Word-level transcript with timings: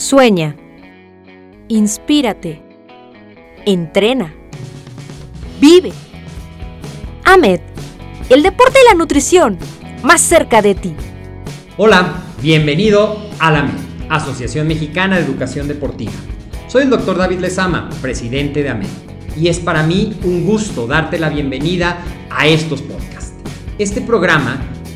Sueña. 0.00 0.56
Inspírate. 1.68 2.62
Entrena. 3.66 4.32
Vive. 5.60 5.92
AMED. 7.26 7.60
El 8.30 8.42
deporte 8.42 8.78
y 8.82 8.88
la 8.88 8.94
nutrición. 8.94 9.58
Más 10.02 10.22
cerca 10.22 10.62
de 10.62 10.74
ti. 10.74 10.94
Hola, 11.76 12.14
bienvenido 12.40 13.18
a 13.40 13.50
la 13.50 13.58
AMED, 13.58 13.74
Asociación 14.08 14.66
Mexicana 14.68 15.18
de 15.18 15.26
Educación 15.26 15.68
Deportiva. 15.68 16.12
Soy 16.66 16.84
el 16.84 16.90
doctor 16.90 17.18
David 17.18 17.40
Lezama, 17.40 17.90
presidente 18.00 18.62
de 18.62 18.70
AMED. 18.70 18.88
Y 19.36 19.48
es 19.48 19.58
para 19.58 19.82
mí 19.82 20.18
un 20.24 20.46
gusto 20.46 20.86
darte 20.86 21.18
la 21.18 21.28
bienvenida 21.28 21.98
a 22.30 22.46
estos 22.46 22.80
podcasts. 22.80 23.34
Este 23.78 24.00
programa 24.00 24.62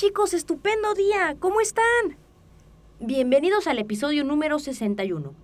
chicos, 0.00 0.32
estupendo 0.32 0.94
día, 0.94 1.36
¿cómo 1.40 1.60
están? 1.60 2.16
Bienvenidos 3.00 3.66
al 3.66 3.78
episodio 3.78 4.24
número 4.24 4.58
61. 4.58 5.34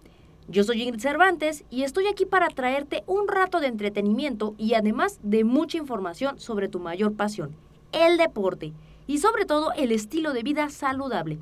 Yo 0.49 0.65
soy 0.65 0.83
Ingrid 0.83 0.99
Cervantes 0.99 1.65
y 1.69 1.83
estoy 1.83 2.07
aquí 2.07 2.25
para 2.25 2.49
traerte 2.49 3.05
un 3.07 3.29
rato 3.29 3.61
de 3.61 3.67
entretenimiento 3.67 4.55
y 4.57 4.73
además 4.73 5.21
de 5.23 5.45
mucha 5.45 5.77
información 5.77 6.41
sobre 6.41 6.69
tu 6.69 6.81
mayor 6.81 7.13
pasión, 7.13 7.55
el 7.93 8.17
deporte 8.17 8.73
y 9.07 9.19
sobre 9.19 9.45
todo 9.45 9.75
el 9.75 9.93
estilo 9.93 10.33
de 10.33 10.43
vida 10.43 10.71
saludable. 10.71 11.39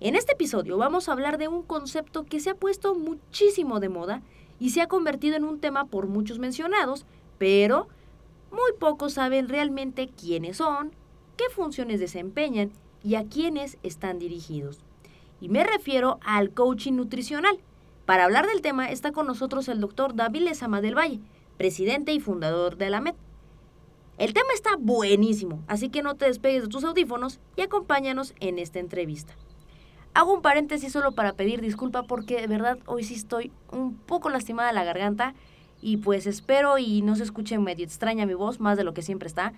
En 0.00 0.14
este 0.14 0.32
episodio 0.32 0.76
vamos 0.76 1.08
a 1.08 1.12
hablar 1.12 1.38
de 1.38 1.48
un 1.48 1.62
concepto 1.62 2.24
que 2.26 2.40
se 2.40 2.50
ha 2.50 2.54
puesto 2.54 2.94
muchísimo 2.94 3.80
de 3.80 3.88
moda 3.88 4.20
y 4.60 4.72
se 4.72 4.82
ha 4.82 4.88
convertido 4.88 5.36
en 5.36 5.44
un 5.44 5.58
tema 5.58 5.86
por 5.86 6.06
muchos 6.06 6.38
mencionados, 6.38 7.06
pero 7.38 7.88
muy 8.50 8.72
pocos 8.78 9.14
saben 9.14 9.48
realmente 9.48 10.10
quiénes 10.14 10.58
son, 10.58 10.92
qué 11.36 11.44
funciones 11.50 12.00
desempeñan 12.00 12.70
y 13.02 13.14
a 13.14 13.24
quiénes 13.24 13.78
están 13.82 14.18
dirigidos. 14.18 14.80
Y 15.40 15.48
me 15.48 15.64
refiero 15.64 16.18
al 16.22 16.50
coaching 16.50 16.94
nutricional 16.94 17.58
para 18.06 18.24
hablar 18.24 18.46
del 18.46 18.62
tema 18.62 18.88
está 18.88 19.10
con 19.10 19.26
nosotros 19.26 19.68
el 19.68 19.80
doctor 19.80 20.14
David 20.14 20.42
Lezama 20.42 20.80
del 20.80 20.96
Valle, 20.96 21.20
presidente 21.58 22.12
y 22.12 22.20
fundador 22.20 22.76
de 22.76 22.88
la 22.88 23.00
MED. 23.00 23.14
El 24.16 24.32
tema 24.32 24.48
está 24.54 24.76
buenísimo, 24.78 25.62
así 25.66 25.88
que 25.90 26.02
no 26.02 26.14
te 26.14 26.26
despegues 26.26 26.62
de 26.62 26.68
tus 26.68 26.84
audífonos 26.84 27.40
y 27.56 27.62
acompáñanos 27.62 28.32
en 28.40 28.58
esta 28.60 28.78
entrevista. 28.78 29.34
Hago 30.14 30.32
un 30.32 30.40
paréntesis 30.40 30.92
solo 30.92 31.12
para 31.12 31.34
pedir 31.34 31.60
disculpa 31.60 32.04
porque 32.04 32.40
de 32.40 32.46
verdad 32.46 32.78
hoy 32.86 33.02
sí 33.02 33.14
estoy 33.14 33.52
un 33.70 33.96
poco 33.96 34.30
lastimada 34.30 34.72
la 34.72 34.84
garganta 34.84 35.34
y 35.82 35.98
pues 35.98 36.26
espero 36.26 36.78
y 36.78 37.02
no 37.02 37.16
se 37.16 37.24
escuche 37.24 37.58
medio 37.58 37.84
extraña 37.84 38.24
mi 38.24 38.34
voz, 38.34 38.60
más 38.60 38.78
de 38.78 38.84
lo 38.84 38.94
que 38.94 39.02
siempre 39.02 39.26
está, 39.26 39.52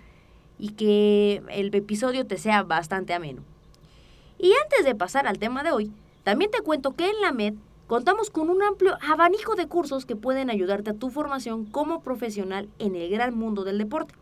y 0.59 0.73
que 0.73 1.41
el 1.49 1.73
episodio 1.73 2.27
te 2.27 2.37
sea 2.37 2.63
bastante 2.63 3.13
ameno. 3.13 3.41
Y 4.37 4.53
antes 4.63 4.85
de 4.85 4.95
pasar 4.95 5.27
al 5.27 5.39
tema 5.39 5.63
de 5.63 5.71
hoy, 5.71 5.91
también 6.23 6.51
te 6.51 6.61
cuento 6.61 6.95
que 6.95 7.09
en 7.09 7.21
la 7.21 7.31
MED 7.31 7.55
Contamos 7.89 8.29
con 8.29 8.51
un 8.51 8.61
amplio 8.61 8.99
abanico 9.01 9.55
de 9.55 9.65
cursos 9.65 10.05
que 10.05 10.15
pueden 10.15 10.51
ayudarte 10.51 10.91
a 10.91 10.93
tu 10.93 11.09
formación 11.09 11.65
como 11.65 12.03
profesional 12.03 12.69
en 12.77 12.95
el 12.95 13.09
gran 13.09 13.35
mundo 13.35 13.63
del 13.63 13.79
deporte. 13.79 14.13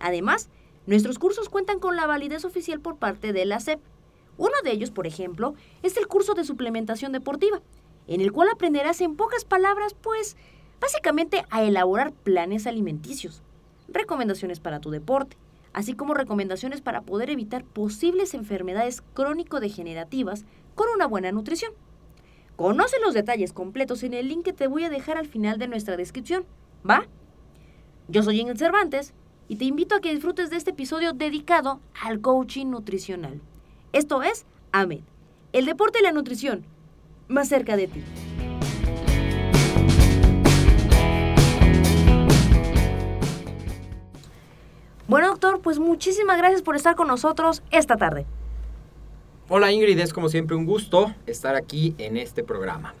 Además, 0.00 0.48
nuestros 0.88 1.20
cursos 1.20 1.48
cuentan 1.48 1.78
con 1.78 1.94
la 1.94 2.08
validez 2.08 2.44
oficial 2.44 2.80
por 2.80 2.96
parte 2.96 3.32
de 3.32 3.44
la 3.44 3.60
SEP. 3.60 3.78
Uno 4.36 4.54
de 4.64 4.72
ellos, 4.72 4.90
por 4.90 5.06
ejemplo, 5.06 5.54
es 5.84 5.96
el 5.96 6.08
curso 6.08 6.34
de 6.34 6.42
suplementación 6.42 7.12
deportiva, 7.12 7.62
en 8.08 8.20
el 8.20 8.32
cual 8.32 8.48
aprenderás 8.48 9.00
en 9.00 9.14
pocas 9.14 9.44
palabras, 9.44 9.94
pues, 9.94 10.36
básicamente 10.80 11.44
a 11.50 11.62
elaborar 11.62 12.10
planes 12.10 12.66
alimenticios, 12.66 13.44
recomendaciones 13.86 14.58
para 14.58 14.80
tu 14.80 14.90
deporte, 14.90 15.36
así 15.78 15.94
como 15.94 16.12
recomendaciones 16.12 16.80
para 16.80 17.02
poder 17.02 17.30
evitar 17.30 17.62
posibles 17.62 18.34
enfermedades 18.34 19.00
crónico-degenerativas 19.14 20.44
con 20.74 20.88
una 20.92 21.06
buena 21.06 21.30
nutrición. 21.30 21.72
Conoce 22.56 22.96
los 23.00 23.14
detalles 23.14 23.52
completos 23.52 24.02
en 24.02 24.12
el 24.12 24.26
link 24.26 24.44
que 24.44 24.52
te 24.52 24.66
voy 24.66 24.82
a 24.82 24.90
dejar 24.90 25.18
al 25.18 25.28
final 25.28 25.56
de 25.56 25.68
nuestra 25.68 25.96
descripción. 25.96 26.44
¿Va? 26.84 27.06
Yo 28.08 28.24
soy 28.24 28.40
Ingrid 28.40 28.58
Cervantes 28.58 29.14
y 29.46 29.54
te 29.54 29.66
invito 29.66 29.94
a 29.94 30.00
que 30.00 30.10
disfrutes 30.10 30.50
de 30.50 30.56
este 30.56 30.72
episodio 30.72 31.12
dedicado 31.12 31.80
al 32.02 32.20
coaching 32.20 32.66
nutricional. 32.66 33.40
Esto 33.92 34.24
es 34.24 34.46
AMED, 34.72 35.02
el 35.52 35.64
deporte 35.64 36.00
y 36.00 36.02
la 36.02 36.10
nutrición, 36.10 36.64
más 37.28 37.48
cerca 37.48 37.76
de 37.76 37.86
ti. 37.86 38.02
Bueno, 45.08 45.28
doctor, 45.28 45.62
pues 45.62 45.78
muchísimas 45.78 46.36
gracias 46.36 46.60
por 46.60 46.76
estar 46.76 46.94
con 46.94 47.08
nosotros 47.08 47.62
esta 47.70 47.96
tarde. 47.96 48.26
Hola 49.48 49.72
Ingrid, 49.72 49.98
es 49.98 50.12
como 50.12 50.28
siempre 50.28 50.54
un 50.54 50.66
gusto 50.66 51.14
estar 51.26 51.56
aquí 51.56 51.94
en 51.96 52.18
este 52.18 52.44
programa. 52.44 52.92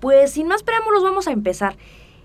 Pues 0.00 0.32
sin 0.32 0.48
más 0.48 0.62
preámbulos 0.62 1.02
vamos 1.02 1.26
a 1.26 1.32
empezar. 1.32 1.78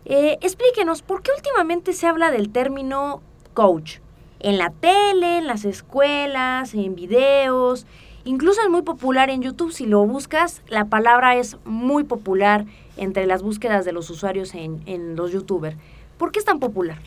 Eh, 0.04 0.38
explíquenos, 0.42 1.02
¿por 1.02 1.22
qué 1.22 1.32
últimamente 1.34 1.94
se 1.94 2.08
habla 2.08 2.30
del 2.30 2.50
término 2.50 3.22
coach? 3.54 4.00
En 4.42 4.58
la 4.58 4.70
tele, 4.70 5.38
en 5.38 5.48
las 5.48 5.64
escuelas, 5.64 6.74
en 6.74 6.94
videos, 6.94 7.86
incluso 8.26 8.62
es 8.62 8.70
muy 8.70 8.82
popular 8.82 9.30
en 9.30 9.42
YouTube. 9.42 9.72
Si 9.72 9.86
lo 9.86 10.06
buscas, 10.06 10.62
la 10.68 10.86
palabra 10.86 11.38
es 11.38 11.56
muy 11.64 12.04
popular 12.04 12.66
entre 12.98 13.28
las 13.28 13.44
búsquedas 13.44 13.86
de 13.86 13.94
los 13.94 14.10
usuarios 14.10 14.54
en, 14.56 14.84
en 14.88 15.16
los 15.16 15.32
youtubers. 15.32 15.78
¿Por 16.18 16.34
qué 16.34 16.40
es 16.40 16.46
tan 16.46 16.60
popular? 16.60 16.98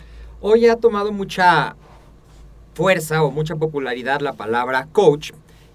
Hoy 0.44 0.66
ha 0.66 0.74
tomado 0.74 1.12
mucha 1.12 1.76
fuerza 2.74 3.22
o 3.22 3.30
mucha 3.30 3.54
popularidad 3.54 4.20
la 4.22 4.32
palabra 4.32 4.88
coach 4.90 5.30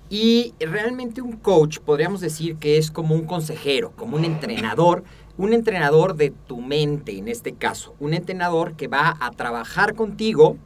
y 0.10 0.56
realmente 0.60 1.22
un 1.22 1.38
coach 1.38 1.80
podríamos 1.80 2.20
decir 2.20 2.58
que 2.58 2.78
es 2.78 2.92
como 2.92 3.16
un 3.16 3.28
consejero, 3.28 3.94
como 3.96 4.18
un 4.18 4.26
entrenador, 4.26 5.06
un 5.38 5.54
entrenador 5.54 6.18
de 6.18 6.32
tu 6.32 6.60
mente 6.60 7.18
en 7.18 7.30
este 7.30 7.54
caso, 7.54 7.96
un 8.02 8.14
entrenador 8.14 8.74
que 8.74 8.90
va 8.90 9.16
a 9.22 9.32
trabajar 9.32 9.96
contigo 9.96 10.58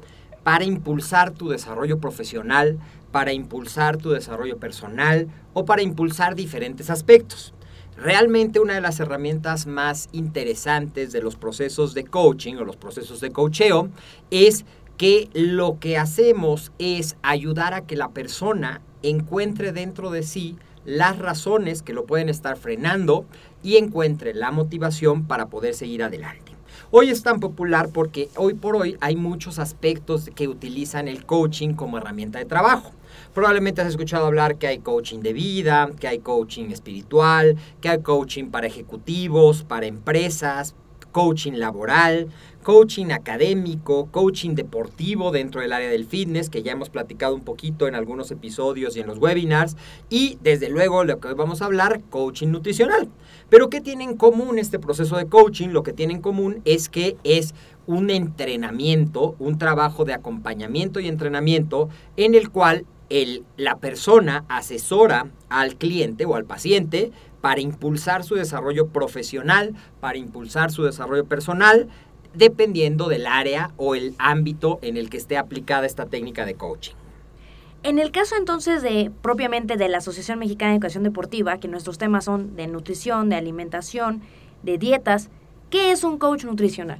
para 0.41 0.63
impulsar 0.63 1.29
tu 1.29 1.49
desarrollo 1.49 1.99
profesional, 1.99 2.79
para 3.11 3.33
impulsar 3.33 3.97
tu 3.97 4.09
desarrollo 4.09 4.57
personal 4.57 5.27
o 5.53 5.65
para 5.65 5.83
impulsar 5.83 6.33
diferentes 6.33 6.89
aspectos. 6.89 7.53
Realmente 8.01 8.59
una 8.59 8.73
de 8.73 8.81
las 8.81 8.99
herramientas 8.99 9.67
más 9.67 10.09
interesantes 10.11 11.11
de 11.11 11.21
los 11.21 11.35
procesos 11.35 11.93
de 11.93 12.03
coaching 12.03 12.55
o 12.55 12.65
los 12.65 12.75
procesos 12.75 13.21
de 13.21 13.31
coacheo 13.31 13.89
es 14.31 14.65
que 14.97 15.29
lo 15.33 15.77
que 15.77 15.99
hacemos 15.99 16.71
es 16.79 17.15
ayudar 17.21 17.75
a 17.75 17.85
que 17.85 17.95
la 17.95 18.09
persona 18.09 18.81
encuentre 19.03 19.71
dentro 19.71 20.09
de 20.09 20.23
sí 20.23 20.57
las 20.83 21.19
razones 21.19 21.83
que 21.83 21.93
lo 21.93 22.07
pueden 22.07 22.29
estar 22.29 22.57
frenando 22.57 23.25
y 23.61 23.77
encuentre 23.77 24.33
la 24.33 24.49
motivación 24.49 25.27
para 25.27 25.49
poder 25.49 25.75
seguir 25.75 26.01
adelante. 26.01 26.53
Hoy 26.89 27.11
es 27.11 27.21
tan 27.21 27.39
popular 27.39 27.89
porque 27.93 28.29
hoy 28.35 28.55
por 28.55 28.75
hoy 28.75 28.97
hay 28.99 29.15
muchos 29.15 29.59
aspectos 29.59 30.31
que 30.33 30.47
utilizan 30.47 31.07
el 31.07 31.23
coaching 31.27 31.75
como 31.75 31.99
herramienta 31.99 32.39
de 32.39 32.45
trabajo. 32.45 32.93
Probablemente 33.33 33.81
has 33.81 33.87
escuchado 33.87 34.25
hablar 34.25 34.57
que 34.57 34.67
hay 34.67 34.79
coaching 34.79 35.19
de 35.19 35.33
vida, 35.33 35.89
que 35.99 36.07
hay 36.07 36.19
coaching 36.19 36.71
espiritual, 36.71 37.57
que 37.79 37.89
hay 37.89 38.01
coaching 38.01 38.49
para 38.49 38.67
ejecutivos, 38.67 39.63
para 39.63 39.85
empresas, 39.85 40.75
coaching 41.11 41.53
laboral, 41.53 42.29
coaching 42.63 43.11
académico, 43.11 44.07
coaching 44.11 44.55
deportivo 44.55 45.31
dentro 45.31 45.61
del 45.61 45.73
área 45.73 45.89
del 45.89 46.05
fitness, 46.05 46.49
que 46.49 46.63
ya 46.63 46.71
hemos 46.71 46.89
platicado 46.89 47.35
un 47.35 47.41
poquito 47.41 47.87
en 47.87 47.95
algunos 47.95 48.31
episodios 48.31 48.95
y 48.95 49.01
en 49.01 49.07
los 49.07 49.17
webinars, 49.17 49.75
y 50.09 50.37
desde 50.41 50.69
luego 50.69 51.03
lo 51.03 51.19
que 51.19 51.29
hoy 51.29 51.33
vamos 51.33 51.61
a 51.61 51.65
hablar, 51.65 52.01
coaching 52.09 52.47
nutricional. 52.47 53.09
Pero 53.49 53.69
¿qué 53.69 53.81
tiene 53.81 54.03
en 54.03 54.15
común 54.15 54.59
este 54.59 54.79
proceso 54.79 55.17
de 55.17 55.25
coaching? 55.25 55.69
Lo 55.69 55.83
que 55.83 55.93
tiene 55.93 56.13
en 56.13 56.21
común 56.21 56.61
es 56.65 56.89
que 56.89 57.17
es 57.23 57.53
un 57.87 58.09
entrenamiento, 58.09 59.35
un 59.39 59.57
trabajo 59.57 60.05
de 60.05 60.13
acompañamiento 60.13 60.99
y 60.99 61.07
entrenamiento 61.07 61.89
en 62.15 62.35
el 62.35 62.49
cual 62.49 62.85
el, 63.11 63.43
la 63.57 63.77
persona 63.77 64.45
asesora 64.47 65.27
al 65.49 65.75
cliente 65.75 66.25
o 66.25 66.35
al 66.35 66.45
paciente 66.45 67.11
para 67.41 67.59
impulsar 67.59 68.23
su 68.23 68.35
desarrollo 68.35 68.87
profesional, 68.87 69.75
para 69.99 70.17
impulsar 70.17 70.71
su 70.71 70.83
desarrollo 70.83 71.25
personal, 71.25 71.89
dependiendo 72.33 73.09
del 73.09 73.27
área 73.27 73.71
o 73.75 73.95
el 73.95 74.15
ámbito 74.17 74.79
en 74.81 74.95
el 74.95 75.09
que 75.09 75.17
esté 75.17 75.37
aplicada 75.37 75.85
esta 75.85 76.05
técnica 76.05 76.45
de 76.45 76.55
coaching. 76.55 76.93
En 77.83 77.99
el 77.99 78.11
caso 78.11 78.35
entonces 78.37 78.81
de 78.81 79.11
propiamente 79.21 79.75
de 79.75 79.89
la 79.89 79.97
Asociación 79.97 80.39
Mexicana 80.39 80.71
de 80.71 80.77
Educación 80.77 81.03
Deportiva, 81.03 81.59
que 81.59 81.67
nuestros 81.67 81.97
temas 81.97 82.25
son 82.25 82.55
de 82.55 82.67
nutrición, 82.67 83.27
de 83.27 83.35
alimentación, 83.35 84.21
de 84.63 84.77
dietas, 84.77 85.29
¿qué 85.69 85.91
es 85.91 86.05
un 86.05 86.17
coach 86.17 86.45
nutricional? 86.45 86.99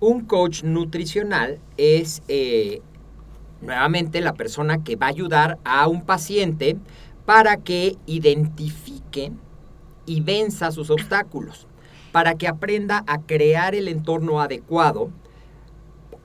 Un 0.00 0.24
coach 0.24 0.62
nutricional 0.62 1.58
es 1.76 2.22
eh, 2.28 2.80
nuevamente 3.60 4.20
la 4.20 4.34
persona 4.34 4.82
que 4.84 4.96
va 4.96 5.06
a 5.06 5.10
ayudar 5.10 5.58
a 5.64 5.86
un 5.88 6.02
paciente 6.02 6.76
para 7.24 7.58
que 7.58 7.96
identifique 8.06 9.32
y 10.06 10.20
venza 10.20 10.70
sus 10.70 10.90
obstáculos, 10.90 11.66
para 12.12 12.36
que 12.36 12.48
aprenda 12.48 13.04
a 13.06 13.20
crear 13.20 13.74
el 13.74 13.88
entorno 13.88 14.40
adecuado, 14.40 15.10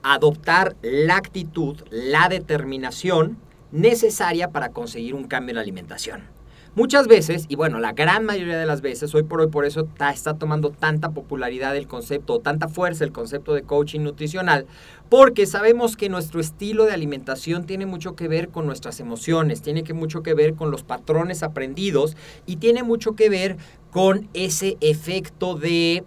adoptar 0.01 0.75
la 0.81 1.18
actitud, 1.18 1.81
la 1.89 2.30
determinación 2.30 3.38
necesaria 3.71 4.51
para 4.51 4.69
conseguir 4.69 5.15
un 5.15 5.25
cambio 5.25 5.51
en 5.51 5.56
la 5.56 5.62
alimentación. 5.62 6.32
Muchas 6.75 7.07
veces, 7.07 7.45
y 7.49 7.55
bueno, 7.55 7.77
la 7.77 7.91
gran 7.91 8.25
mayoría 8.25 8.57
de 8.57 8.65
las 8.65 8.81
veces, 8.81 9.13
hoy 9.13 9.21
por 9.21 9.39
hoy 9.39 9.47
por 9.47 9.63
eso 9.63 9.87
está, 10.03 10.33
tomando 10.33 10.71
tanta 10.71 11.11
popularidad 11.11 11.77
el 11.77 11.85
concepto, 11.85 12.39
tanta 12.39 12.67
fuerza 12.67 13.03
el 13.03 13.11
concepto 13.11 13.53
de 13.53 13.61
coaching 13.61 13.99
nutricional, 13.99 14.65
porque 15.07 15.45
sabemos 15.45 15.95
que 15.95 16.09
nuestro 16.09 16.41
estilo 16.41 16.85
de 16.85 16.93
alimentación 16.93 17.67
tiene 17.67 17.85
mucho 17.85 18.15
que 18.15 18.27
ver 18.27 18.49
con 18.49 18.65
nuestras 18.65 18.99
emociones, 18.99 19.61
tiene 19.61 19.83
que 19.83 19.93
mucho 19.93 20.23
que 20.23 20.33
ver 20.33 20.55
con 20.55 20.71
los 20.71 20.81
patrones 20.81 21.43
aprendidos 21.43 22.17
y 22.47 22.55
tiene 22.55 22.81
mucho 22.81 23.13
que 23.15 23.29
ver 23.29 23.57
con 23.91 24.27
ese 24.33 24.75
efecto 24.81 25.53
de 25.53 26.03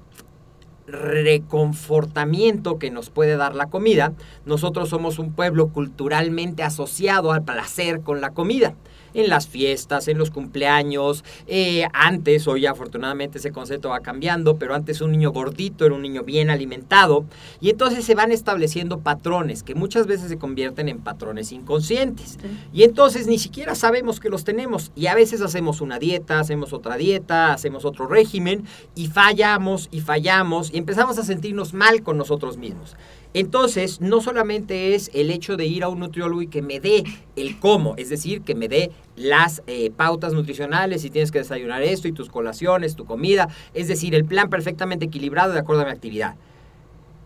reconfortamiento 0.88 2.80
que 2.80 2.90
nos 2.90 3.10
puede 3.10 3.36
dar 3.36 3.54
la 3.54 3.66
comida. 3.66 4.14
Nosotros 4.44 4.88
somos 4.88 5.20
un 5.20 5.32
pueblo 5.32 5.68
culturalmente 5.68 6.64
asociado 6.64 7.30
al 7.30 7.44
placer 7.44 8.00
con 8.00 8.20
la 8.20 8.30
comida 8.30 8.74
en 9.16 9.28
las 9.28 9.48
fiestas, 9.48 10.08
en 10.08 10.18
los 10.18 10.30
cumpleaños. 10.30 11.24
Eh, 11.46 11.86
antes, 11.92 12.46
hoy 12.46 12.66
afortunadamente 12.66 13.38
ese 13.38 13.50
concepto 13.50 13.88
va 13.88 14.00
cambiando, 14.00 14.56
pero 14.56 14.74
antes 14.74 15.00
un 15.00 15.12
niño 15.12 15.32
gordito 15.32 15.84
era 15.84 15.94
un 15.94 16.02
niño 16.02 16.22
bien 16.22 16.50
alimentado. 16.50 17.24
Y 17.60 17.70
entonces 17.70 18.04
se 18.04 18.14
van 18.14 18.30
estableciendo 18.30 19.00
patrones 19.00 19.62
que 19.62 19.74
muchas 19.74 20.06
veces 20.06 20.28
se 20.28 20.38
convierten 20.38 20.88
en 20.88 20.98
patrones 20.98 21.50
inconscientes. 21.52 22.38
Y 22.72 22.84
entonces 22.84 23.26
ni 23.26 23.38
siquiera 23.38 23.74
sabemos 23.74 24.20
que 24.20 24.28
los 24.28 24.44
tenemos. 24.44 24.92
Y 24.94 25.06
a 25.06 25.14
veces 25.14 25.40
hacemos 25.40 25.80
una 25.80 25.98
dieta, 25.98 26.38
hacemos 26.38 26.72
otra 26.72 26.96
dieta, 26.96 27.52
hacemos 27.52 27.84
otro 27.84 28.06
régimen 28.06 28.64
y 28.94 29.08
fallamos 29.08 29.88
y 29.90 30.00
fallamos 30.00 30.72
y 30.72 30.78
empezamos 30.78 31.18
a 31.18 31.24
sentirnos 31.24 31.72
mal 31.72 32.02
con 32.02 32.18
nosotros 32.18 32.56
mismos. 32.56 32.96
Entonces, 33.36 34.00
no 34.00 34.22
solamente 34.22 34.94
es 34.94 35.10
el 35.12 35.30
hecho 35.30 35.58
de 35.58 35.66
ir 35.66 35.84
a 35.84 35.90
un 35.90 35.98
nutriólogo 36.00 36.40
y 36.40 36.46
que 36.46 36.62
me 36.62 36.80
dé 36.80 37.04
el 37.36 37.60
cómo, 37.60 37.94
es 37.98 38.08
decir, 38.08 38.40
que 38.40 38.54
me 38.54 38.66
dé 38.66 38.92
las 39.14 39.62
eh, 39.66 39.90
pautas 39.90 40.32
nutricionales, 40.32 41.02
si 41.02 41.10
tienes 41.10 41.30
que 41.30 41.40
desayunar 41.40 41.82
esto 41.82 42.08
y 42.08 42.12
tus 42.12 42.30
colaciones, 42.30 42.96
tu 42.96 43.04
comida, 43.04 43.50
es 43.74 43.88
decir, 43.88 44.14
el 44.14 44.24
plan 44.24 44.48
perfectamente 44.48 45.04
equilibrado 45.04 45.52
de 45.52 45.58
acuerdo 45.58 45.82
a 45.82 45.84
mi 45.84 45.90
actividad. 45.90 46.36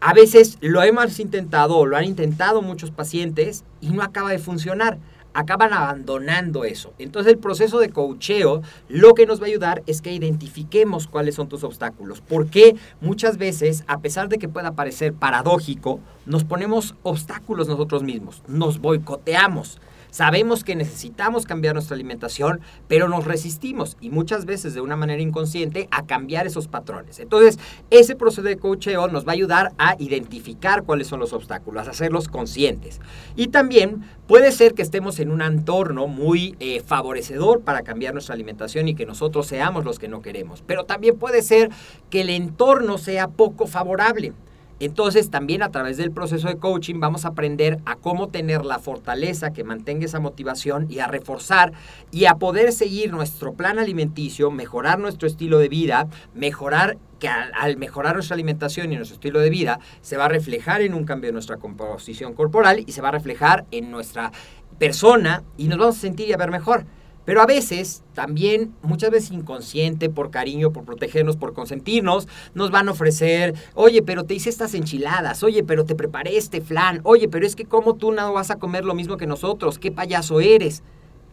A 0.01 0.13
veces 0.13 0.59
lo 0.61 0.83
hemos 0.83 1.21
intentado 1.21 1.77
o 1.77 1.87
lo 1.87 1.97
han 1.97 2.07
intentado 2.07 2.61
muchos 2.61 2.91
pacientes 2.91 3.63
y 3.81 3.91
no 3.91 4.03
acaba 4.03 4.31
de 4.31 4.41
funcionar 4.41 4.99
acaban 5.35 5.73
abandonando 5.73 6.65
eso. 6.65 6.93
Entonces 6.99 7.33
el 7.33 7.39
proceso 7.39 7.79
de 7.79 7.91
coacheo 7.91 8.63
lo 8.89 9.15
que 9.15 9.27
nos 9.27 9.41
va 9.41 9.45
a 9.45 9.49
ayudar 9.49 9.83
es 9.87 10.03
que 10.03 10.13
identifiquemos 10.13 11.07
cuáles 11.07 11.35
son 11.35 11.49
tus 11.49 11.65
obstáculos. 11.65 12.21
Porque 12.21 12.77
muchas 13.01 13.37
veces, 13.37 13.85
a 13.87 14.01
pesar 14.01 14.29
de 14.29 14.39
que 14.39 14.49
pueda 14.49 14.73
parecer 14.73 15.13
paradójico, 15.13 16.01
nos 16.27 16.45
ponemos 16.45 16.95
obstáculos 17.03 17.69
nosotros 17.69 18.03
mismos, 18.03 18.43
nos 18.47 18.81
boicoteamos. 18.81 19.79
Sabemos 20.11 20.65
que 20.65 20.77
necesitamos 20.77 21.47
cambiar 21.47 21.75
nuestra 21.75 21.95
alimentación, 21.95 22.61
pero 22.89 23.09
nos 23.09 23.25
resistimos 23.25 23.97
y 24.01 24.11
muchas 24.11 24.45
veces 24.45 24.75
de 24.75 24.81
una 24.81 24.97
manera 24.97 25.23
inconsciente 25.23 25.89
a 25.91 26.07
cambiar 26.07 26.47
esos 26.47 26.69
patrones. 26.69 27.19
Entonces, 27.21 27.59
ese 27.91 28.17
proceso 28.17 28.43
de 28.43 28.57
coacheo 28.57 29.09
nos 29.09 29.27
va 29.27 29.33
a 29.33 29.35
ayudar 29.35 29.73
a 29.79 29.97
identificar 29.99 30.83
cuáles 30.83 31.07
son 31.07 31.21
los 31.21 31.33
obstáculos, 31.33 31.87
a 31.87 31.91
hacerlos 31.91 32.29
conscientes. 32.29 33.01
Y 33.37 33.49
también 33.49 34.03
puede 34.27 34.53
ser 34.53 34.75
que 34.75 34.83
estemos 34.83 35.19
en 35.21 35.31
un 35.31 35.43
entorno 35.43 36.07
muy 36.07 36.57
eh, 36.61 36.83
favorecedor 36.85 37.63
para 37.63 37.83
cambiar 37.83 38.13
nuestra 38.13 38.35
alimentación 38.35 38.89
y 38.89 38.95
que 38.95 39.07
nosotros 39.07 39.47
seamos 39.47 39.85
los 39.85 39.99
que 39.99 40.09
no 40.09 40.23
queremos, 40.23 40.63
pero 40.67 40.85
también 40.85 41.19
puede 41.19 41.43
ser 41.43 41.71
que 42.11 42.23
el 42.23 42.31
entorno 42.31 42.99
sea 42.99 43.29
poco 43.29 43.67
favorable. 43.67 44.33
Entonces 44.81 45.31
también 45.31 45.63
a 45.63 45.71
través 45.71 45.99
del 45.99 46.11
proceso 46.11 46.49
de 46.49 46.57
coaching 46.57 47.01
vamos 47.01 47.25
a 47.25 47.29
aprender 47.29 47.79
a 47.85 47.97
cómo 47.97 48.29
tener 48.29 48.65
la 48.65 48.79
fortaleza 48.79 49.53
que 49.53 49.63
mantenga 49.63 50.07
esa 50.07 50.21
motivación 50.21 50.87
y 50.91 51.01
a 51.01 51.07
reforzar 51.07 51.73
y 52.11 52.25
a 52.25 52.37
poder 52.37 52.73
seguir 52.73 53.13
nuestro 53.13 53.53
plan 53.53 53.79
alimenticio, 53.79 54.51
mejorar 54.51 54.99
nuestro 54.99 55.29
estilo 55.29 55.59
de 55.59 55.69
vida, 55.69 56.09
mejorar 56.35 56.97
que 57.19 57.29
al, 57.29 57.77
mejorar 57.77 58.15
nuestra 58.15 58.35
alimentación 58.35 58.91
y 58.91 58.97
nuestro 58.97 59.17
estilo 59.17 59.41
de 59.41 59.51
vida 59.51 59.81
se 60.01 60.17
va 60.17 60.25
a 60.25 60.29
reflejar 60.29 60.81
en 60.81 60.95
un 60.95 61.05
cambio 61.05 61.29
de 61.29 61.35
nuestra 61.35 61.59
composición 61.59 62.33
corporal 62.33 62.83
y 62.87 62.93
se 62.93 63.03
va 63.03 63.09
a 63.09 63.13
reflejar 63.13 63.67
en 63.71 63.91
nuestra 63.91 64.33
persona 64.79 65.43
y 65.59 65.69
nos 65.69 65.79
vamos 65.79 65.99
a 65.99 66.01
sentir 66.01 66.29
y 66.29 66.33
a 66.33 66.39
ver 66.39 66.51
mejor. 66.51 66.87
Pero 67.25 67.43
a 67.43 67.47
veces, 67.47 68.03
también, 68.15 68.75
muchas 68.83 69.11
veces 69.11 69.31
inconsciente, 69.31 70.09
por 70.09 70.31
cariño, 70.31 70.73
por 70.73 70.85
protegernos, 70.85 71.37
por 71.37 71.53
consentirnos, 71.53 72.29
nos 72.55 72.71
van 72.71 72.89
a 72.89 72.93
ofrecer, 72.93 73.55
oye, 73.75 74.03
pero 74.03 74.25
te 74.25 74.35
hice 74.35 74.49
estas 74.49 74.75
enchiladas, 74.75 75.43
oye, 75.43 75.63
pero 75.63 75.85
te 75.85 75.95
preparé 75.95 76.37
este 76.37 76.61
flan, 76.61 77.01
oye, 77.05 77.29
pero 77.29 77.47
es 77.47 77.57
que 77.57 77.67
como 77.67 77.95
tú 77.95 78.13
no 78.13 78.33
vas 78.33 78.51
a 78.51 78.57
comer 78.57 78.85
lo 78.85 78.95
mismo 78.95 79.17
que 79.17 79.27
nosotros, 79.27 79.79
qué 79.79 79.93
payaso 79.93 80.41
eres. 80.41 80.83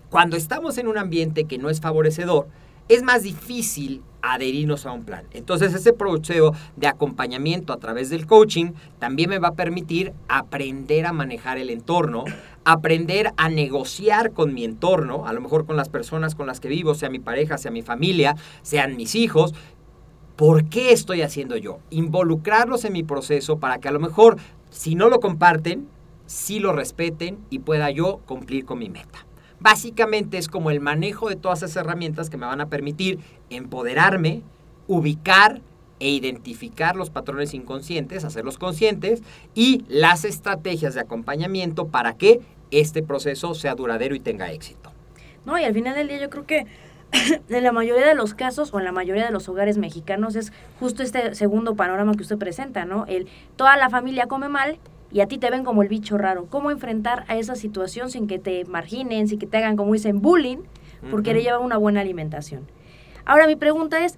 Cuando 0.10 0.38
estamos 0.38 0.78
en 0.78 0.88
un 0.88 0.98
ambiente 0.98 1.46
que 1.46 1.58
no 1.58 1.70
es 1.70 1.82
favorecedor, 1.82 2.48
es 2.90 3.04
más 3.04 3.24
difícil 3.24 4.02
adherirnos 4.22 4.86
a 4.86 4.92
un 4.92 5.04
plan. 5.04 5.26
Entonces 5.32 5.74
ese 5.74 5.94
proceso 5.94 6.54
de 6.76 6.88
acompañamiento 6.88 7.74
a 7.74 7.78
través 7.78 8.10
del 8.10 8.26
coaching 8.26 8.72
también 9.00 9.30
me 9.30 9.40
va 9.40 9.50
a 9.50 9.56
permitir 9.56 10.14
aprender 10.28 11.06
a 11.06 11.14
manejar 11.14 11.58
el 11.58 11.70
entorno, 11.70 12.26
aprender 12.66 13.32
a 13.38 13.50
negociar 13.50 14.32
con 14.32 14.54
mi 14.54 14.64
entorno, 14.64 15.28
a 15.28 15.34
lo 15.34 15.42
mejor 15.42 15.66
con 15.66 15.78
las 15.78 15.90
personas 15.90 16.36
con 16.36 16.48
las 16.48 16.60
que 16.60 16.68
vivo, 16.68 16.96
sea 16.96 17.10
mi 17.10 17.20
pareja, 17.20 17.58
sea 17.58 17.72
mi 17.72 17.82
familia, 17.82 18.36
sean 18.62 18.98
mis 18.98 19.16
hijos. 19.16 19.54
¿Por 20.36 20.66
qué 20.66 20.92
estoy 20.92 21.22
haciendo 21.22 21.58
yo? 21.58 21.80
Involucrarlos 21.90 22.86
en 22.86 22.94
mi 22.94 23.04
proceso 23.04 23.60
para 23.60 23.80
que 23.80 23.88
a 23.88 23.92
lo 23.92 24.00
mejor 24.00 24.38
si 24.70 24.96
no 24.96 25.10
lo 25.10 25.20
comparten, 25.20 25.88
sí 26.26 26.60
lo 26.60 26.74
respeten 26.74 27.40
y 27.50 27.60
pueda 27.60 27.90
yo 27.90 28.20
cumplir 28.26 28.66
con 28.66 28.80
mi 28.80 28.90
meta. 28.90 29.26
Básicamente 29.60 30.38
es 30.38 30.48
como 30.48 30.72
el 30.72 30.80
manejo 30.80 31.30
de 31.30 31.36
todas 31.36 31.64
esas 31.64 31.76
herramientas 31.78 32.30
que 32.30 32.38
me 32.38 32.46
van 32.46 32.62
a 32.62 32.70
permitir 32.70 33.20
empoderarme, 33.50 34.42
ubicar 34.88 35.62
e 36.00 36.10
identificar 36.10 36.96
los 36.96 37.10
patrones 37.10 37.54
inconscientes, 37.54 38.24
hacerlos 38.24 38.58
conscientes 38.58 39.24
y 39.56 39.84
las 39.88 40.26
estrategias 40.26 40.94
de 40.94 41.02
acompañamiento 41.02 41.88
para 41.88 42.14
que 42.14 42.42
este 42.70 43.02
proceso 43.02 43.56
sea 43.56 43.76
duradero 43.76 44.14
y 44.14 44.20
tenga 44.20 44.52
éxito. 44.52 44.92
No, 45.46 45.58
y 45.58 45.64
al 45.64 45.74
final 45.74 45.96
del 45.96 46.08
día 46.08 46.20
yo 46.20 46.30
creo 46.30 46.46
que 46.46 46.66
en 47.50 47.64
la 47.64 47.72
mayoría 47.72 48.06
de 48.06 48.16
los 48.16 48.34
casos 48.34 48.74
o 48.74 48.80
en 48.80 48.86
la 48.86 48.92
mayoría 48.92 49.26
de 49.26 49.32
los 49.32 49.48
hogares 49.50 49.78
mexicanos 49.78 50.36
es 50.36 50.52
justo 50.80 51.04
este 51.04 51.36
segundo 51.36 51.76
panorama 51.76 52.14
que 52.14 52.22
usted 52.22 52.38
presenta, 52.38 52.86
¿no? 52.86 53.06
El 53.08 53.28
toda 53.56 53.78
la 53.78 53.90
familia 53.90 54.28
come 54.28 54.50
mal 54.50 54.78
y 55.12 55.22
a 55.22 55.28
ti 55.28 55.38
te 55.38 55.50
ven 55.50 55.64
como 55.64 55.82
el 55.82 55.90
bicho 55.90 56.18
raro. 56.18 56.48
¿Cómo 56.50 56.72
enfrentar 56.72 57.26
a 57.28 57.38
esa 57.38 57.56
situación 57.56 58.10
sin 58.10 58.28
que 58.28 58.40
te 58.40 58.66
marginen, 58.66 59.28
sin 59.28 59.40
que 59.40 59.48
te 59.48 59.58
hagan, 59.58 59.78
como 59.78 59.94
dicen, 59.94 60.22
bullying, 60.22 60.60
porque 61.10 61.34
le 61.34 61.44
llevan 61.44 61.62
una 61.62 61.78
buena 61.78 62.02
alimentación? 62.02 62.68
Ahora 63.26 63.48
mi 63.48 63.56
pregunta 63.56 64.04
es, 64.04 64.18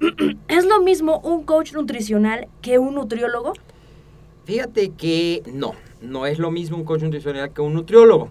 ¿es 0.48 0.64
lo 0.66 0.80
mismo 0.80 1.20
un 1.20 1.44
coach 1.44 1.72
nutricional 1.72 2.48
que 2.62 2.78
un 2.78 2.94
nutriólogo? 2.94 3.54
Fíjate 4.44 4.90
que 4.90 5.42
no, 5.52 5.74
no 6.00 6.26
es 6.26 6.38
lo 6.38 6.50
mismo 6.50 6.76
un 6.76 6.84
coach 6.84 7.02
nutricional 7.02 7.52
que 7.52 7.60
un 7.60 7.74
nutriólogo. 7.74 8.30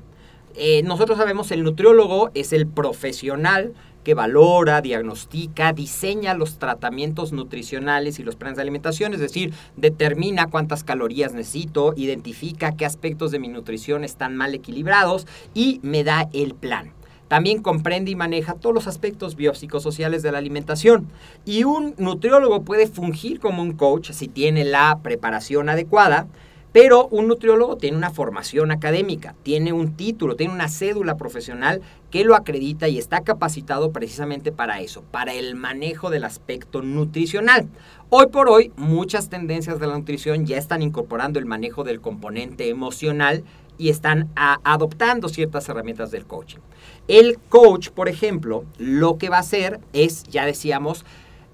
Eh, 0.56 0.84
nosotros 0.84 1.18
sabemos 1.18 1.52
el 1.52 1.64
nutriólogo 1.64 2.32
es 2.34 2.54
el 2.54 2.66
profesional 2.66 3.74
que 4.06 4.14
valora, 4.14 4.80
diagnostica, 4.80 5.74
diseña 5.74 6.34
los 6.34 6.60
tratamientos 6.60 7.34
nutricionales 7.34 8.20
y 8.20 8.24
los 8.24 8.38
planes 8.38 8.56
de 8.56 8.62
alimentación, 8.62 9.14
es 9.14 9.20
decir, 9.20 9.54
determina 9.76 10.48
cuántas 10.48 10.86
calorías 10.86 11.34
necesito, 11.34 11.94
identifica 11.98 12.78
qué 12.78 12.86
aspectos 12.86 13.32
de 13.32 13.40
mi 13.40 13.50
nutrición 13.50 14.06
están 14.06 14.38
mal 14.38 14.54
equilibrados 14.54 15.28
y 15.54 15.82
me 15.84 16.06
da 16.06 16.30
el 16.32 16.54
plan. 16.54 16.94
También 17.28 17.64
comprende 17.64 18.12
y 18.12 18.16
maneja 18.16 18.54
todos 18.54 18.76
los 18.76 18.88
aspectos 18.88 19.36
biopsicosociales 19.36 20.22
de 20.22 20.32
la 20.32 20.38
alimentación. 20.38 21.08
Y 21.44 21.64
un 21.64 21.96
nutriólogo 21.98 22.62
puede 22.62 22.86
fungir 22.86 23.40
como 23.40 23.64
un 23.64 23.74
coach 23.74 24.12
si 24.12 24.28
tiene 24.28 24.64
la 24.64 25.00
preparación 25.02 25.68
adecuada, 25.70 26.28
pero 26.76 27.08
un 27.08 27.30
nutriólogo 27.30 27.78
tiene 27.78 27.96
una 27.96 28.10
formación 28.10 28.70
académica, 28.70 29.34
tiene 29.44 29.72
un 29.72 29.96
título, 29.96 30.36
tiene 30.36 30.54
una 30.54 30.68
cédula 30.68 31.16
profesional 31.16 31.82
que 32.12 32.26
lo 32.26 32.36
acredita 32.36 32.90
y 32.90 32.98
está 32.98 33.22
capacitado 33.22 33.94
precisamente 33.94 34.52
para 34.52 34.82
eso, 34.82 35.02
para 35.04 35.34
el 35.34 35.56
manejo 35.56 36.10
del 36.10 36.26
aspecto 36.26 36.82
nutricional. 36.82 37.70
Hoy 38.10 38.28
por 38.28 38.50
hoy, 38.50 38.74
muchas 38.76 39.30
tendencias 39.30 39.80
de 39.80 39.88
la 39.88 39.98
nutrición 39.98 40.46
ya 40.46 40.58
están 40.58 40.82
incorporando 40.82 41.40
el 41.40 41.46
manejo 41.46 41.86
del 41.86 42.02
componente 42.02 42.68
emocional 42.68 43.46
y 43.78 43.88
están 43.88 44.30
adoptando 44.36 45.30
ciertas 45.30 45.70
herramientas 45.70 46.12
del 46.12 46.26
coaching. 46.26 46.60
El 47.08 47.40
coach, 47.48 47.88
por 47.88 48.10
ejemplo, 48.10 48.66
lo 48.78 49.18
que 49.18 49.30
va 49.30 49.38
a 49.38 49.42
hacer 49.42 49.80
es, 49.94 50.24
ya 50.24 50.46
decíamos, 50.46 51.06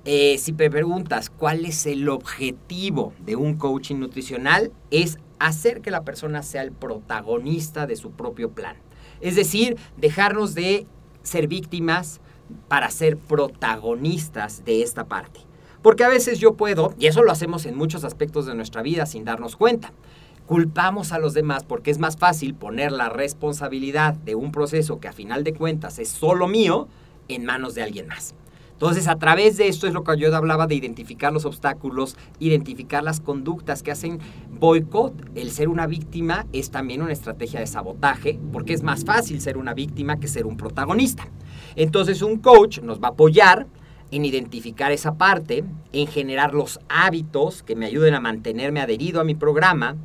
eh, 0.05 0.37
si 0.39 0.53
me 0.53 0.69
preguntas 0.69 1.29
cuál 1.29 1.65
es 1.65 1.85
el 1.85 2.09
objetivo 2.09 3.13
de 3.19 3.35
un 3.35 3.55
coaching 3.55 3.97
nutricional, 3.97 4.71
es 4.89 5.19
hacer 5.39 5.81
que 5.81 5.91
la 5.91 6.03
persona 6.03 6.43
sea 6.43 6.63
el 6.63 6.71
protagonista 6.71 7.87
de 7.87 7.95
su 7.95 8.11
propio 8.11 8.51
plan. 8.51 8.75
Es 9.21 9.35
decir, 9.35 9.77
dejarnos 9.97 10.55
de 10.55 10.87
ser 11.21 11.47
víctimas 11.47 12.19
para 12.67 12.89
ser 12.89 13.17
protagonistas 13.17 14.65
de 14.65 14.81
esta 14.81 15.05
parte. 15.05 15.41
Porque 15.81 16.03
a 16.03 16.09
veces 16.09 16.39
yo 16.39 16.53
puedo, 16.53 16.93
y 16.99 17.07
eso 17.07 17.23
lo 17.23 17.31
hacemos 17.31 17.65
en 17.65 17.75
muchos 17.75 18.03
aspectos 18.03 18.45
de 18.45 18.55
nuestra 18.55 18.81
vida 18.81 19.05
sin 19.05 19.25
darnos 19.25 19.55
cuenta, 19.55 19.93
culpamos 20.45 21.11
a 21.11 21.19
los 21.19 21.33
demás 21.33 21.63
porque 21.63 21.91
es 21.91 21.97
más 21.97 22.17
fácil 22.17 22.53
poner 22.53 22.91
la 22.91 23.09
responsabilidad 23.09 24.13
de 24.13 24.35
un 24.35 24.51
proceso 24.51 24.99
que 24.99 25.07
a 25.07 25.13
final 25.13 25.43
de 25.43 25.53
cuentas 25.53 25.97
es 25.97 26.09
solo 26.09 26.47
mío 26.47 26.87
en 27.27 27.45
manos 27.45 27.73
de 27.73 27.83
alguien 27.83 28.07
más. 28.07 28.35
Entonces, 28.81 29.07
a 29.07 29.19
través 29.19 29.57
de 29.57 29.67
esto 29.67 29.85
es 29.85 29.93
lo 29.93 30.03
que 30.03 30.17
yo 30.17 30.35
hablaba 30.35 30.65
de 30.65 30.73
identificar 30.73 31.31
los 31.31 31.45
obstáculos, 31.45 32.17
identificar 32.39 33.03
las 33.03 33.19
conductas 33.19 33.83
que 33.83 33.91
hacen 33.91 34.17
boicot. 34.49 35.13
El 35.35 35.51
ser 35.51 35.69
una 35.69 35.85
víctima 35.85 36.47
es 36.51 36.71
también 36.71 37.03
una 37.03 37.13
estrategia 37.13 37.59
de 37.59 37.67
sabotaje, 37.67 38.39
porque 38.51 38.73
es 38.73 38.81
más 38.81 39.05
fácil 39.05 39.39
ser 39.39 39.57
una 39.57 39.75
víctima 39.75 40.19
que 40.19 40.27
ser 40.27 40.47
un 40.47 40.57
protagonista. 40.57 41.27
Entonces, 41.75 42.23
un 42.23 42.37
coach 42.39 42.79
nos 42.79 42.99
va 42.99 43.09
a 43.09 43.11
apoyar 43.11 43.67
en 44.09 44.25
identificar 44.25 44.91
esa 44.91 45.13
parte, 45.13 45.63
en 45.93 46.07
generar 46.07 46.55
los 46.55 46.79
hábitos 46.89 47.61
que 47.61 47.75
me 47.75 47.85
ayuden 47.85 48.15
a 48.15 48.19
mantenerme 48.19 48.81
adherido 48.81 49.21
a 49.21 49.23
mi 49.23 49.35
programa, 49.35 49.95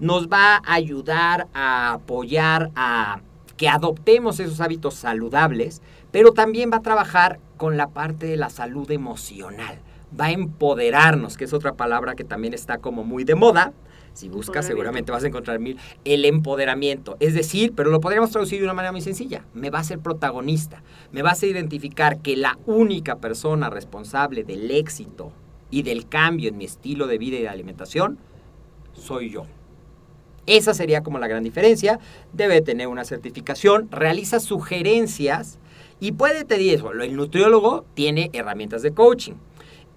nos 0.00 0.26
va 0.26 0.56
a 0.56 0.74
ayudar 0.74 1.46
a 1.54 1.92
apoyar 1.92 2.72
a 2.74 3.20
que 3.56 3.68
adoptemos 3.68 4.40
esos 4.40 4.60
hábitos 4.60 4.94
saludables, 4.94 5.82
pero 6.10 6.32
también 6.32 6.72
va 6.72 6.78
a 6.78 6.82
trabajar 6.82 7.38
con 7.56 7.76
la 7.76 7.88
parte 7.88 8.26
de 8.26 8.36
la 8.36 8.50
salud 8.50 8.90
emocional. 8.90 9.78
Va 10.18 10.26
a 10.26 10.32
empoderarnos, 10.32 11.36
que 11.36 11.44
es 11.44 11.52
otra 11.52 11.74
palabra 11.74 12.14
que 12.14 12.24
también 12.24 12.54
está 12.54 12.78
como 12.78 13.04
muy 13.04 13.24
de 13.24 13.34
moda. 13.34 13.72
Si 14.12 14.28
buscas, 14.28 14.64
seguramente 14.64 15.10
vas 15.10 15.24
a 15.24 15.26
encontrar 15.26 15.58
mil. 15.58 15.76
El 16.04 16.24
empoderamiento. 16.24 17.16
Es 17.18 17.34
decir, 17.34 17.72
pero 17.74 17.90
lo 17.90 18.00
podríamos 18.00 18.30
traducir 18.30 18.60
de 18.60 18.64
una 18.64 18.74
manera 18.74 18.92
muy 18.92 19.00
sencilla. 19.00 19.44
Me 19.54 19.70
va 19.70 19.80
a 19.80 19.84
ser 19.84 19.98
protagonista. 19.98 20.82
Me 21.10 21.22
va 21.22 21.32
a 21.32 21.46
identificar 21.46 22.18
que 22.18 22.36
la 22.36 22.56
única 22.66 23.16
persona 23.16 23.70
responsable 23.70 24.44
del 24.44 24.70
éxito 24.70 25.32
y 25.70 25.82
del 25.82 26.08
cambio 26.08 26.48
en 26.48 26.58
mi 26.58 26.64
estilo 26.64 27.08
de 27.08 27.18
vida 27.18 27.38
y 27.38 27.42
de 27.42 27.48
alimentación 27.48 28.18
soy 28.92 29.30
yo. 29.30 29.46
Esa 30.46 30.74
sería 30.74 31.02
como 31.02 31.18
la 31.18 31.26
gran 31.26 31.42
diferencia. 31.42 31.98
Debe 32.32 32.60
tener 32.60 32.86
una 32.86 33.04
certificación, 33.04 33.88
realiza 33.90 34.40
sugerencias 34.40 35.58
y 36.04 36.12
puede 36.12 36.44
tener 36.44 36.74
eso. 36.74 36.92
El 36.92 37.16
nutriólogo 37.16 37.86
tiene 37.94 38.28
herramientas 38.34 38.82
de 38.82 38.92
coaching. 38.92 39.32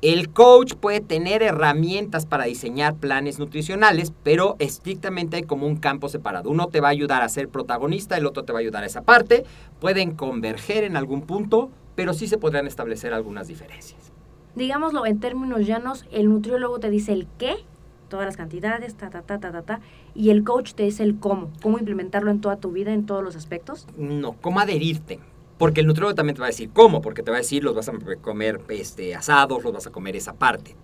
El 0.01 0.29
coach 0.29 0.75
puede 0.75 1.01
tener 1.01 1.43
herramientas 1.43 2.25
para 2.25 2.45
diseñar 2.45 2.95
planes 2.95 3.39
nutricionales, 3.39 4.13
pero 4.23 4.55
estrictamente 4.59 5.35
hay 5.35 5.43
como 5.43 5.67
un 5.67 5.75
campo 5.75 6.07
separado. 6.07 6.49
Uno 6.49 6.67
te 6.67 6.79
va 6.79 6.87
a 6.87 6.91
ayudar 6.91 7.23
a 7.23 7.27
ser 7.27 7.49
protagonista, 7.49 8.15
el 8.15 8.25
otro 8.25 8.45
te 8.45 8.53
va 8.53 8.59
a 8.59 8.61
ayudar 8.61 8.83
a 8.83 8.85
esa 8.85 9.01
parte. 9.01 9.43
Pueden 9.81 10.15
converger 10.15 10.85
en 10.85 10.95
algún 10.95 11.23
punto, 11.23 11.71
pero 11.95 12.13
sí 12.13 12.29
se 12.29 12.37
podrán 12.37 12.67
establecer 12.67 13.13
algunas 13.13 13.49
diferencias. 13.49 14.13
Digámoslo 14.55 15.05
en 15.05 15.19
términos 15.19 15.67
llanos, 15.67 16.05
el 16.13 16.29
nutriólogo 16.29 16.79
te 16.79 16.89
dice 16.89 17.11
el 17.11 17.27
qué 17.37 17.57
todas 18.07 18.25
las 18.25 18.37
cantidades, 18.37 18.95
ta, 18.95 19.09
ta, 19.09 19.23
ta, 19.23 19.41
ta, 19.41 19.51
ta, 19.51 19.61
ta, 19.63 19.81
y 20.15 20.29
el 20.29 20.45
coach 20.45 20.71
te 20.71 20.83
dice 20.83 21.03
el 21.03 21.19
cómo, 21.19 21.51
cómo 21.61 21.77
implementarlo 21.77 22.31
en 22.31 22.39
toda 22.39 22.55
tu 22.55 22.71
vida, 22.71 22.93
en 22.93 23.05
todos 23.05 23.25
los 23.25 23.35
aspectos? 23.35 23.85
No, 23.97 24.37
cómo 24.39 24.61
adherirte. 24.61 25.19
Porque 25.57 25.81
el 25.81 25.87
nutriólogo 25.87 26.15
también 26.15 26.35
te 26.35 26.41
va 26.41 26.47
a 26.47 26.49
decir 26.49 26.69
cómo, 26.71 27.01
porque 27.01 27.23
te 27.23 27.31
va 27.31 27.37
a 27.37 27.41
decir 27.41 27.63
los 27.63 27.75
vas 27.75 27.89
a 27.89 27.93
comer 28.21 28.61
este, 28.69 29.15
asados, 29.15 29.63
los 29.63 29.73
vas 29.73 29.87
a 29.87 29.91
comer 29.91 30.15
esa 30.15 30.33
parte. 30.33 30.75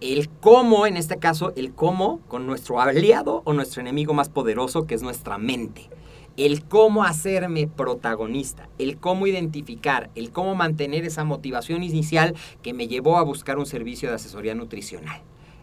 El 0.00 0.28
cómo, 0.28 0.86
en 0.86 0.96
este 0.96 1.18
caso, 1.18 1.52
el 1.56 1.72
cómo 1.72 2.20
con 2.28 2.46
nuestro 2.46 2.80
aliado 2.80 3.42
o 3.44 3.54
nuestro 3.54 3.80
enemigo 3.80 4.12
más 4.12 4.28
poderoso, 4.28 4.86
que 4.86 4.94
es 4.94 5.02
nuestra 5.02 5.38
mente. 5.38 5.88
El 6.36 6.64
cómo 6.64 7.04
hacerme 7.04 7.66
protagonista, 7.66 8.68
el 8.78 8.98
cómo 8.98 9.26
identificar, 9.26 10.10
el 10.14 10.32
cómo 10.32 10.54
mantener 10.54 11.06
esa 11.06 11.24
motivación 11.24 11.82
inicial 11.82 12.34
que 12.62 12.74
me 12.74 12.88
llevó 12.88 13.16
a 13.16 13.22
buscar 13.22 13.56
un 13.56 13.64
servicio 13.64 14.10
de 14.10 14.16
asesoría 14.16 14.54
nutricional 14.54 15.22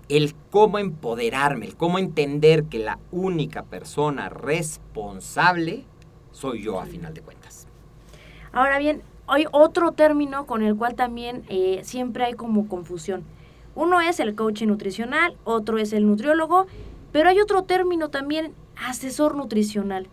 el 0.10 0.36
cómo 0.52 0.80
empoderarme, 0.80 1.66
el 1.66 1.76
cómo 1.76 1.98
entender 1.98 2.66
que 2.66 2.80
la 2.80 3.00
única 3.12 3.64
persona 3.64 4.30
responsable 4.30 5.86
soy 6.32 6.64
yo 6.64 6.80
a 6.80 6.86
final 6.86 7.14
de 7.14 7.22
cuentas. 7.22 7.43
Ahora 8.54 8.78
bien, 8.78 9.02
hay 9.28 9.46
otro 9.52 9.94
término 9.94 10.46
con 10.46 10.62
el 10.62 10.76
cual 10.76 10.94
también 10.94 11.44
eh, 11.50 11.82
siempre 11.84 12.24
hay 12.24 12.34
como 12.34 12.68
confusión. 12.68 13.24
Uno 13.76 14.00
es 14.00 14.20
el 14.20 14.36
coaching 14.36 14.68
nutricional, 14.68 15.36
otro 15.44 15.80
es 15.80 15.92
el 15.92 16.06
nutriólogo, 16.06 16.68
pero 17.12 17.30
hay 17.30 17.42
otro 17.42 17.64
término 17.64 18.10
también, 18.10 18.54
asesor 18.88 19.36
nutricional. 19.36 20.08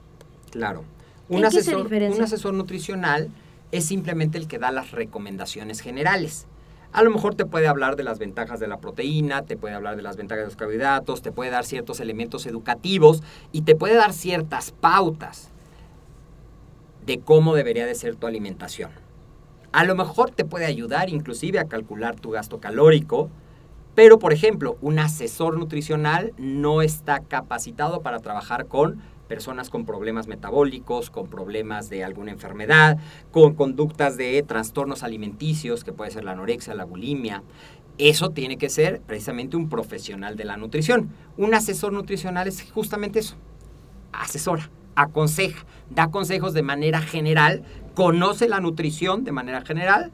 Claro. 0.51 0.85
Un, 1.29 1.45
asesor, 1.45 1.87
un 1.87 2.23
asesor 2.23 2.55
nutricional 2.55 3.29
es 3.73 3.85
simplemente 3.85 4.39
el 4.39 4.49
que 4.49 4.59
da 4.59 4.73
las 4.73 4.91
recomendaciones 4.91 5.81
generales. 5.81 6.47
A 6.93 7.03
lo 7.03 7.11
mejor 7.11 7.35
te 7.35 7.45
puede 7.45 7.69
hablar 7.69 7.95
de 7.95 8.03
las 8.05 8.19
ventajas 8.19 8.59
de 8.59 8.67
la 8.67 8.79
proteína, 8.79 9.43
te 9.43 9.57
puede 9.57 9.75
hablar 9.75 9.97
de 9.97 10.03
las 10.03 10.17
ventajas 10.17 10.43
de 10.43 10.47
los 10.47 10.57
carbohidratos, 10.57 11.21
te 11.23 11.31
puede 11.31 11.51
dar 11.51 11.65
ciertos 11.67 12.01
elementos 12.01 12.47
educativos 12.47 13.23
y 13.53 13.63
te 13.63 13.77
puede 13.77 13.95
dar 13.95 14.13
ciertas 14.13 14.73
pautas 14.73 15.50
de 17.07 17.21
cómo 17.21 17.55
debería 17.55 17.87
de 17.87 17.95
ser 17.95 18.17
tu 18.17 18.27
alimentación. 18.27 18.91
A 19.73 19.85
lo 19.85 19.95
mejor 19.95 20.31
te 20.31 20.45
puede 20.45 20.67
ayudar 20.67 21.11
inclusive 21.11 21.59
a 21.59 21.69
calcular 21.69 22.17
tu 22.17 22.31
gasto 22.31 22.61
calórico, 22.61 23.31
pero 23.95 24.19
por 24.19 24.33
ejemplo, 24.33 24.79
un 24.81 24.99
asesor 24.99 25.59
nutricional 25.59 26.33
no 26.39 26.83
está 26.83 27.21
capacitado 27.21 28.03
para 28.03 28.21
trabajar 28.21 28.67
con 28.67 29.01
personas 29.31 29.71
con 29.71 29.87
problemas 29.87 30.27
metabólicos, 30.27 31.09
con 31.09 31.29
problemas 31.29 31.89
de 31.89 32.03
alguna 32.03 32.33
enfermedad, 32.33 32.99
con 33.31 33.55
conductas 33.55 34.17
de 34.17 34.43
trastornos 34.43 35.05
alimenticios, 35.05 35.85
que 35.85 35.93
puede 35.93 36.11
ser 36.11 36.25
la 36.25 36.33
anorexia, 36.33 36.75
la 36.75 36.85
bulimia. 36.85 37.45
Eso 37.97 38.31
tiene 38.31 38.59
que 38.59 38.69
ser 38.69 39.01
precisamente 39.03 39.57
un 39.57 39.69
profesional 39.69 40.37
de 40.37 40.45
la 40.47 40.57
nutrición. 40.57 41.11
Un 41.37 41.55
asesor 41.55 41.93
nutricional 41.93 42.49
es 42.49 42.73
justamente 42.73 43.21
eso. 43.21 43.37
Asesora, 44.13 44.69
aconseja, 44.95 45.65
da 45.91 46.11
consejos 46.11 46.53
de 46.55 46.63
manera 46.63 47.01
general, 47.01 47.63
conoce 47.95 48.49
la 48.49 48.61
nutrición 48.61 49.25
de 49.25 49.33
manera 49.33 49.63
general 49.63 50.13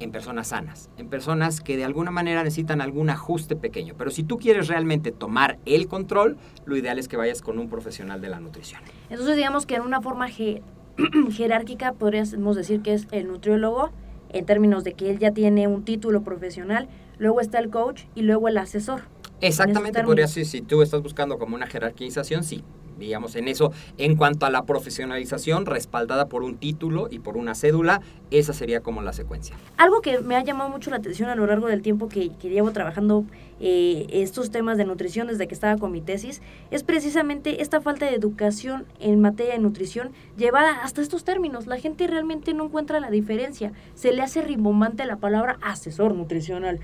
en 0.00 0.12
personas 0.12 0.48
sanas, 0.48 0.90
en 0.96 1.08
personas 1.08 1.60
que 1.60 1.76
de 1.76 1.84
alguna 1.84 2.10
manera 2.10 2.42
necesitan 2.42 2.80
algún 2.80 3.10
ajuste 3.10 3.56
pequeño. 3.56 3.94
Pero 3.98 4.10
si 4.10 4.22
tú 4.22 4.38
quieres 4.38 4.68
realmente 4.68 5.12
tomar 5.12 5.58
el 5.66 5.88
control, 5.88 6.36
lo 6.66 6.76
ideal 6.76 6.98
es 6.98 7.08
que 7.08 7.16
vayas 7.16 7.42
con 7.42 7.58
un 7.58 7.68
profesional 7.68 8.20
de 8.20 8.28
la 8.28 8.40
nutrición. 8.40 8.80
Entonces 9.10 9.36
digamos 9.36 9.66
que 9.66 9.76
en 9.76 9.82
una 9.82 10.00
forma 10.00 10.28
jerárquica 11.30 11.92
podríamos 11.92 12.56
decir 12.56 12.80
que 12.82 12.94
es 12.94 13.08
el 13.10 13.26
nutriólogo, 13.26 13.90
en 14.30 14.44
términos 14.44 14.84
de 14.84 14.92
que 14.92 15.10
él 15.10 15.18
ya 15.18 15.32
tiene 15.32 15.66
un 15.66 15.84
título 15.84 16.22
profesional, 16.22 16.88
luego 17.18 17.40
está 17.40 17.58
el 17.58 17.70
coach 17.70 18.02
y 18.14 18.22
luego 18.22 18.48
el 18.48 18.58
asesor. 18.58 19.02
Exactamente, 19.40 20.02
podría 20.02 20.26
ser, 20.26 20.44
si 20.44 20.60
tú 20.60 20.82
estás 20.82 21.02
buscando 21.02 21.38
como 21.38 21.54
una 21.54 21.66
jerarquización, 21.66 22.44
sí. 22.44 22.62
Digamos, 22.98 23.36
en 23.36 23.48
eso. 23.48 23.72
En 23.96 24.16
cuanto 24.16 24.46
a 24.46 24.50
la 24.50 24.62
profesionalización, 24.62 25.66
respaldada 25.66 26.26
por 26.26 26.42
un 26.42 26.56
título 26.56 27.08
y 27.10 27.18
por 27.18 27.36
una 27.36 27.54
cédula, 27.54 28.00
esa 28.30 28.52
sería 28.52 28.80
como 28.80 29.02
la 29.02 29.12
secuencia. 29.12 29.56
Algo 29.76 30.00
que 30.00 30.20
me 30.20 30.36
ha 30.36 30.44
llamado 30.44 30.70
mucho 30.70 30.90
la 30.90 30.96
atención 30.96 31.30
a 31.30 31.34
lo 31.34 31.46
largo 31.46 31.68
del 31.68 31.82
tiempo 31.82 32.08
que, 32.08 32.30
llevo 32.42 32.72
trabajando 32.72 33.24
eh, 33.60 34.06
estos 34.10 34.50
temas 34.50 34.78
de 34.78 34.84
nutrición 34.84 35.26
desde 35.26 35.48
que 35.48 35.54
estaba 35.54 35.76
con 35.78 35.90
mi 35.90 36.00
tesis 36.00 36.40
es 36.70 36.84
precisamente 36.84 37.60
esta 37.60 37.80
falta 37.80 38.06
de 38.06 38.14
educación 38.14 38.86
en 39.00 39.20
materia 39.20 39.54
de 39.54 39.58
nutrición 39.58 40.12
llevada 40.36 40.82
hasta 40.82 41.00
estos 41.00 41.24
términos. 41.24 41.66
La 41.66 41.78
gente 41.78 42.06
realmente 42.06 42.54
no 42.54 42.64
encuentra 42.66 43.00
la 43.00 43.10
diferencia. 43.10 43.72
Se 43.94 44.12
le 44.12 44.22
hace 44.22 44.42
rimbombante 44.42 45.04
la 45.06 45.16
palabra 45.16 45.58
asesor 45.62 46.14
nutricional, 46.14 46.80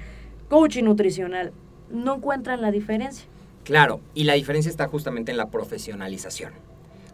coach 0.48 0.78
nutricional. 0.78 1.52
No 1.90 2.16
encuentran 2.16 2.60
la 2.60 2.70
diferencia. 2.70 3.26
Claro, 3.64 4.00
y 4.14 4.24
la 4.24 4.34
diferencia 4.34 4.70
está 4.70 4.86
justamente 4.88 5.30
en 5.30 5.38
la 5.38 5.50
profesionalización. 5.50 6.52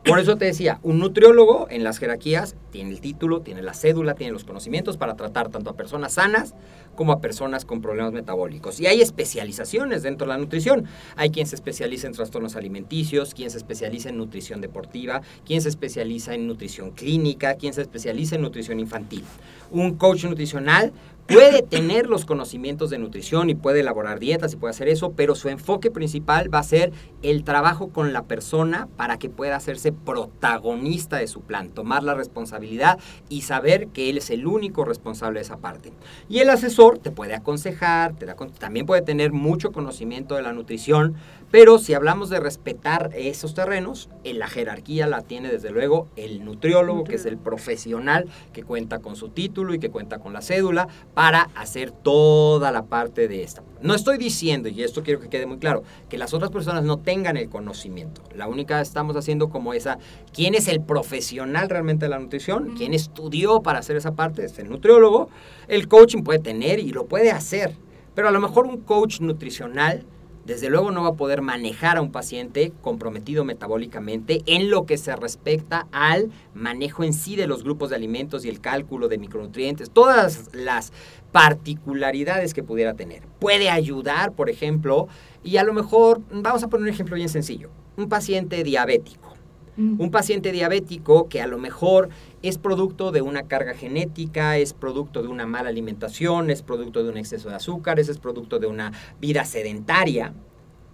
Por 0.04 0.18
eso 0.18 0.36
te 0.36 0.46
decía, 0.46 0.80
un 0.82 0.98
nutriólogo 0.98 1.66
en 1.68 1.84
las 1.84 1.98
jerarquías 1.98 2.56
tiene 2.72 2.90
el 2.90 3.00
título, 3.02 3.42
tiene 3.42 3.62
la 3.62 3.74
cédula, 3.74 4.14
tiene 4.14 4.32
los 4.32 4.44
conocimientos 4.44 4.96
para 4.96 5.14
tratar 5.14 5.50
tanto 5.50 5.70
a 5.70 5.76
personas 5.76 6.14
sanas 6.14 6.54
como 6.96 7.12
a 7.12 7.20
personas 7.20 7.66
con 7.66 7.82
problemas 7.82 8.12
metabólicos. 8.12 8.80
Y 8.80 8.86
hay 8.86 9.02
especializaciones 9.02 10.02
dentro 10.02 10.26
de 10.26 10.32
la 10.32 10.38
nutrición. 10.38 10.86
Hay 11.16 11.30
quien 11.30 11.46
se 11.46 11.54
especializa 11.54 12.06
en 12.06 12.14
trastornos 12.14 12.56
alimenticios, 12.56 13.34
quien 13.34 13.50
se 13.50 13.58
especializa 13.58 14.08
en 14.08 14.16
nutrición 14.16 14.62
deportiva, 14.62 15.20
quien 15.44 15.60
se 15.60 15.68
especializa 15.68 16.34
en 16.34 16.46
nutrición 16.46 16.92
clínica, 16.92 17.54
quien 17.56 17.74
se 17.74 17.82
especializa 17.82 18.36
en 18.36 18.42
nutrición 18.42 18.80
infantil. 18.80 19.24
Un 19.70 19.96
coach 19.96 20.24
nutricional 20.24 20.92
puede 21.26 21.62
tener 21.62 22.08
los 22.08 22.24
conocimientos 22.24 22.90
de 22.90 22.98
nutrición 22.98 23.50
y 23.50 23.54
puede 23.54 23.80
elaborar 23.80 24.18
dietas 24.18 24.52
y 24.52 24.56
puede 24.56 24.70
hacer 24.70 24.88
eso, 24.88 25.12
pero 25.12 25.34
su 25.34 25.48
enfoque 25.48 25.90
principal 25.90 26.52
va 26.52 26.58
a 26.58 26.64
ser 26.64 26.92
el 27.22 27.44
trabajo 27.44 27.88
con 27.88 28.12
la 28.12 28.24
persona 28.24 28.88
para 28.96 29.18
que 29.18 29.30
pueda 29.30 29.56
hacerse 29.56 29.92
protagonista 29.92 31.16
de 31.16 31.26
su 31.26 31.42
plan, 31.42 31.70
tomar 31.70 32.02
la 32.02 32.14
responsabilidad 32.14 32.98
y 33.28 33.42
saber 33.42 33.88
que 33.88 34.10
él 34.10 34.18
es 34.18 34.30
el 34.30 34.46
único 34.46 34.84
responsable 34.84 35.38
de 35.38 35.44
esa 35.44 35.58
parte. 35.58 35.92
Y 36.28 36.38
el 36.38 36.50
asesor 36.50 36.98
te 36.98 37.10
puede 37.10 37.34
aconsejar, 37.34 38.14
también 38.58 38.86
puede 38.86 39.02
tener 39.02 39.32
mucho 39.32 39.72
conocimiento 39.72 40.34
de 40.34 40.42
la 40.42 40.52
nutrición, 40.52 41.14
pero 41.50 41.78
si 41.78 41.94
hablamos 41.94 42.30
de 42.30 42.38
respetar 42.38 43.10
esos 43.14 43.54
terrenos, 43.54 44.08
en 44.22 44.38
la 44.38 44.46
jerarquía 44.46 45.06
la 45.06 45.22
tiene 45.22 45.48
desde 45.48 45.70
luego 45.70 46.08
el 46.16 46.44
nutriólogo, 46.44 47.04
que 47.04 47.16
es 47.16 47.26
el 47.26 47.38
profesional 47.38 48.28
que 48.52 48.62
cuenta 48.62 49.00
con 49.00 49.16
su 49.16 49.30
título 49.30 49.74
y 49.74 49.80
que 49.80 49.90
cuenta 49.90 50.18
con 50.18 50.32
la 50.32 50.42
cédula 50.42 50.88
para 51.14 51.50
hacer 51.54 51.90
toda 51.90 52.70
la 52.70 52.84
parte 52.84 53.28
de 53.28 53.42
esta. 53.42 53.62
No 53.82 53.94
estoy 53.94 54.18
diciendo, 54.18 54.68
y 54.68 54.82
esto 54.82 55.02
quiero 55.02 55.20
que 55.20 55.28
quede 55.28 55.46
muy 55.46 55.58
claro, 55.58 55.82
que 56.08 56.18
las 56.18 56.34
otras 56.34 56.50
personas 56.50 56.84
no 56.84 56.98
tengan 56.98 57.36
el 57.36 57.48
conocimiento. 57.48 58.22
La 58.34 58.46
única 58.46 58.80
estamos 58.80 59.16
haciendo 59.16 59.48
como 59.48 59.72
esa, 59.72 59.98
¿quién 60.32 60.54
es 60.54 60.68
el 60.68 60.82
profesional 60.82 61.68
realmente 61.68 62.04
de 62.06 62.10
la 62.10 62.18
nutrición? 62.18 62.74
¿Quién 62.76 62.94
estudió 62.94 63.62
para 63.62 63.78
hacer 63.78 63.96
esa 63.96 64.12
parte? 64.12 64.44
Es 64.44 64.58
el 64.58 64.68
nutriólogo. 64.68 65.30
El 65.66 65.88
coaching 65.88 66.22
puede 66.22 66.38
tener 66.38 66.78
y 66.78 66.90
lo 66.90 67.06
puede 67.06 67.30
hacer, 67.30 67.74
pero 68.14 68.28
a 68.28 68.32
lo 68.32 68.40
mejor 68.40 68.66
un 68.66 68.78
coach 68.82 69.20
nutricional 69.20 70.04
desde 70.50 70.68
luego 70.68 70.90
no 70.90 71.04
va 71.04 71.10
a 71.10 71.14
poder 71.14 71.42
manejar 71.42 71.96
a 71.96 72.00
un 72.00 72.10
paciente 72.10 72.72
comprometido 72.82 73.44
metabólicamente 73.44 74.42
en 74.46 74.68
lo 74.68 74.84
que 74.84 74.98
se 74.98 75.14
respecta 75.14 75.86
al 75.92 76.32
manejo 76.54 77.04
en 77.04 77.12
sí 77.12 77.36
de 77.36 77.46
los 77.46 77.62
grupos 77.62 77.90
de 77.90 77.96
alimentos 77.96 78.44
y 78.44 78.48
el 78.48 78.60
cálculo 78.60 79.06
de 79.06 79.18
micronutrientes, 79.18 79.90
todas 79.90 80.50
las 80.52 80.92
particularidades 81.30 82.52
que 82.52 82.64
pudiera 82.64 82.94
tener. 82.94 83.22
Puede 83.38 83.70
ayudar, 83.70 84.32
por 84.32 84.50
ejemplo, 84.50 85.06
y 85.44 85.58
a 85.58 85.62
lo 85.62 85.72
mejor, 85.72 86.20
vamos 86.32 86.64
a 86.64 86.68
poner 86.68 86.82
un 86.82 86.94
ejemplo 86.94 87.14
bien 87.14 87.28
sencillo, 87.28 87.70
un 87.96 88.08
paciente 88.08 88.64
diabético. 88.64 89.36
Mm. 89.76 90.00
Un 90.00 90.10
paciente 90.10 90.50
diabético 90.50 91.28
que 91.28 91.40
a 91.40 91.46
lo 91.46 91.58
mejor 91.58 92.08
es 92.42 92.58
producto 92.58 93.12
de 93.12 93.22
una 93.22 93.42
carga 93.42 93.74
genética, 93.74 94.56
es 94.56 94.72
producto 94.72 95.22
de 95.22 95.28
una 95.28 95.46
mala 95.46 95.68
alimentación, 95.68 96.50
es 96.50 96.62
producto 96.62 97.02
de 97.02 97.10
un 97.10 97.18
exceso 97.18 97.50
de 97.50 97.56
azúcares, 97.56 98.08
es 98.08 98.18
producto 98.18 98.58
de 98.58 98.66
una 98.66 98.92
vida 99.20 99.44
sedentaria. 99.44 100.32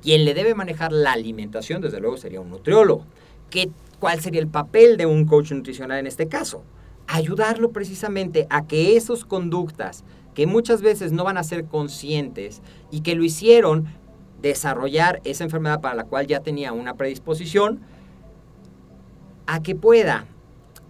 Quien 0.02 0.24
le 0.24 0.34
debe 0.34 0.54
manejar 0.54 0.92
la 0.92 1.12
alimentación, 1.12 1.80
desde 1.80 2.00
luego, 2.00 2.16
sería 2.16 2.40
un 2.40 2.50
nutriólogo. 2.50 3.06
¿Qué, 3.48 3.70
¿Cuál 4.00 4.20
sería 4.20 4.40
el 4.40 4.48
papel 4.48 4.96
de 4.96 5.06
un 5.06 5.24
coach 5.24 5.52
nutricional 5.52 5.98
en 5.98 6.06
este 6.06 6.26
caso? 6.26 6.64
Ayudarlo 7.06 7.70
precisamente 7.70 8.46
a 8.50 8.66
que 8.66 8.96
esas 8.96 9.24
conductas 9.24 10.04
que 10.34 10.46
muchas 10.46 10.82
veces 10.82 11.12
no 11.12 11.24
van 11.24 11.38
a 11.38 11.44
ser 11.44 11.64
conscientes 11.64 12.60
y 12.90 13.00
que 13.00 13.14
lo 13.14 13.24
hicieron 13.24 13.86
desarrollar 14.42 15.22
esa 15.24 15.44
enfermedad 15.44 15.80
para 15.80 15.94
la 15.94 16.04
cual 16.04 16.26
ya 16.26 16.40
tenía 16.40 16.72
una 16.72 16.94
predisposición, 16.94 17.80
a 19.46 19.62
que 19.62 19.74
pueda 19.74 20.26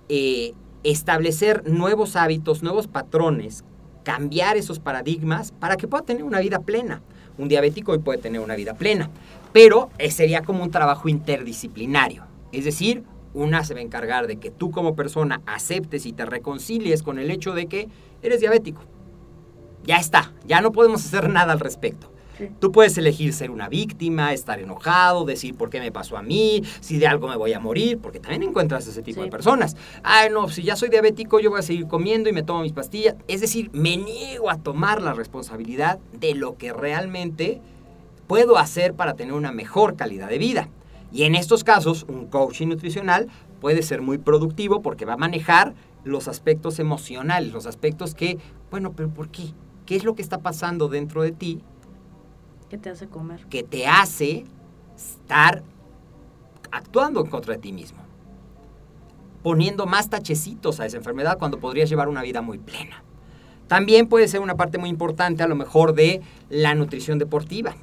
eh, 0.09 0.55
establecer 0.83 1.69
nuevos 1.69 2.17
hábitos, 2.17 2.63
nuevos 2.63 2.87
patrones, 2.87 3.65
cambiar 4.05 4.57
esos 4.57 4.79
paradigmas 4.79 5.53
para 5.53 5.77
que 5.77 5.89
pueda 5.89 6.05
tener 6.05 6.23
una 6.23 6.41
vida 6.41 6.61
plena. 6.61 7.03
Un 7.39 7.49
diabético 7.49 7.93
hoy 7.93 7.99
puede 7.99 8.19
tener 8.19 8.41
una 8.41 8.55
vida 8.55 8.75
plena, 8.75 9.11
pero 9.53 9.91
eh, 9.99 10.11
sería 10.11 10.43
como 10.43 10.63
un 10.63 10.71
trabajo 10.71 11.09
interdisciplinario. 11.09 12.25
Es 12.53 12.65
decir, 12.65 13.05
una 13.35 13.65
se 13.65 13.75
va 13.75 13.81
a 13.81 13.83
encargar 13.83 14.27
de 14.27 14.37
que 14.37 14.51
tú 14.51 14.71
como 14.71 14.95
persona 14.97 15.43
aceptes 15.45 16.07
y 16.07 16.13
te 16.13 16.25
reconcilies 16.25 17.03
con 17.03 17.19
el 17.19 17.31
hecho 17.31 17.53
de 17.53 17.67
que 17.67 17.89
eres 18.23 18.41
diabético. 18.41 18.83
Ya 19.85 19.97
está, 19.97 20.33
ya 20.47 20.61
no 20.61 20.73
podemos 20.73 21.05
hacer 21.05 21.29
nada 21.29 21.53
al 21.53 21.61
respecto. 21.61 22.11
Tú 22.59 22.73
puedes 22.73 22.97
elegir 22.99 23.33
ser 23.33 23.51
una 23.51 23.69
víctima, 23.69 24.33
estar 24.33 24.61
enojado, 24.61 25.25
decir 25.25 25.55
por 25.55 25.71
qué 25.71 25.81
me 25.81 25.93
pasó 25.93 26.17
a 26.17 26.23
mí, 26.23 26.63
si 26.81 26.99
de 26.99 27.07
algo 27.07 27.29
me 27.29 27.37
voy 27.37 27.53
a 27.53 27.61
morir, 27.61 27.99
porque 27.99 28.21
también 28.21 28.43
encuentras 28.43 28.87
ese 28.87 29.03
tipo 29.03 29.23
de 29.23 29.29
personas. 29.29 29.77
Ay, 30.03 30.31
no, 30.31 30.49
si 30.49 30.63
ya 30.63 30.77
soy 30.77 30.89
diabético, 30.89 31.41
yo 31.41 31.51
voy 31.51 31.61
a 31.61 31.63
seguir 31.63 31.87
comiendo 31.87 32.29
y 32.29 32.33
me 32.33 32.43
tomo 32.43 32.63
mis 32.63 32.73
pastillas. 32.73 33.17
Es 33.29 33.41
decir, 33.41 33.71
me 33.73 33.97
niego 33.97 34.51
a 34.51 34.59
tomar 34.59 35.03
la 35.03 35.15
responsabilidad 35.15 35.99
de 36.13 36.35
lo 36.35 36.57
que 36.57 36.73
realmente 36.73 37.61
puedo 38.27 38.59
hacer 38.59 38.95
para 38.95 39.15
tener 39.15 39.35
una 39.35 39.53
mejor 39.53 39.97
calidad 39.97 40.29
de 40.29 40.39
vida. 40.39 40.69
Y 41.13 41.23
en 41.23 41.35
estos 41.35 41.65
casos, 41.65 42.05
un 42.09 42.27
coaching 42.27 42.67
nutricional 42.67 43.29
puede 43.61 43.83
ser 43.83 44.03
muy 44.03 44.19
productivo 44.19 44.83
porque 44.83 45.05
va 45.05 45.15
a 45.15 45.19
manejar 45.19 45.75
los 46.05 46.29
aspectos 46.29 46.79
emocionales, 46.79 47.53
los 47.53 47.67
aspectos 47.67 48.15
que, 48.15 48.39
bueno, 48.71 48.93
pero 48.93 49.09
¿por 49.09 49.29
qué? 49.29 49.45
¿Qué 49.87 49.97
es 49.97 50.05
lo 50.05 50.15
que 50.15 50.23
está 50.23 50.39
pasando 50.39 50.89
dentro 50.89 51.23
de 51.23 51.33
ti 51.33 51.61
¿Qué 52.69 52.79
te 52.79 52.91
hace 52.91 53.09
comer? 53.09 53.47
Que 53.47 53.63
te 53.63 53.87
hace 53.87 54.45
estar 54.97 55.63
actuando 56.71 57.25
contra 57.27 57.55
de 57.55 57.61
ti 57.61 57.73
mismo. 57.73 57.99
Poniendo 59.43 59.87
más 59.87 60.11
tachecitos 60.11 60.81
a 60.81 60.87
esa 60.87 60.97
enfermedad 60.97 61.39
cuando 61.39 61.61
podrías 61.61 61.89
llevar 61.89 62.09
una 62.09 62.23
vida 62.23 62.43
muy 62.43 62.59
plena. 62.59 63.05
También 63.69 64.09
puede 64.09 64.29
ser 64.29 64.41
una 64.41 64.57
parte 64.57 64.79
muy 64.79 64.91
importante 64.91 65.43
a 65.43 65.49
lo 65.49 65.55
mejor 65.55 65.95
de 65.95 66.23
la 66.51 66.75
nutrición 66.75 67.19
deportiva 67.19 67.77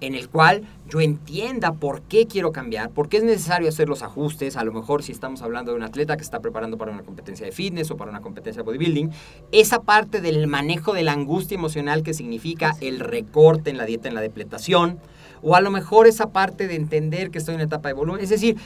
en 0.00 0.14
el 0.14 0.28
cual 0.28 0.62
yo 0.88 1.00
entienda 1.00 1.72
por 1.72 2.02
qué 2.02 2.26
quiero 2.26 2.52
cambiar, 2.52 2.90
por 2.90 3.08
qué 3.08 3.18
es 3.18 3.24
necesario 3.24 3.68
hacer 3.68 3.88
los 3.88 4.02
ajustes, 4.02 4.56
a 4.56 4.64
lo 4.64 4.72
mejor 4.72 5.02
si 5.02 5.12
estamos 5.12 5.42
hablando 5.42 5.72
de 5.72 5.78
un 5.78 5.82
atleta 5.82 6.16
que 6.16 6.22
está 6.22 6.40
preparando 6.40 6.78
para 6.78 6.92
una 6.92 7.02
competencia 7.02 7.44
de 7.44 7.52
fitness 7.52 7.90
o 7.90 7.96
para 7.96 8.10
una 8.10 8.20
competencia 8.20 8.62
de 8.62 8.66
bodybuilding, 8.66 9.10
esa 9.52 9.82
parte 9.82 10.20
del 10.20 10.46
manejo 10.46 10.92
de 10.92 11.02
la 11.02 11.12
angustia 11.12 11.56
emocional 11.56 12.02
que 12.02 12.14
significa 12.14 12.76
el 12.80 13.00
recorte 13.00 13.70
en 13.70 13.76
la 13.76 13.84
dieta, 13.84 14.08
en 14.08 14.14
la 14.14 14.20
depletación, 14.20 14.98
o 15.42 15.54
a 15.54 15.60
lo 15.60 15.70
mejor 15.70 16.06
esa 16.06 16.30
parte 16.30 16.68
de 16.68 16.74
entender 16.74 17.30
que 17.30 17.38
estoy 17.38 17.54
en 17.54 17.60
etapa 17.60 17.88
de 17.88 17.94
volumen, 17.94 18.22
es 18.22 18.30
decir, 18.30 18.56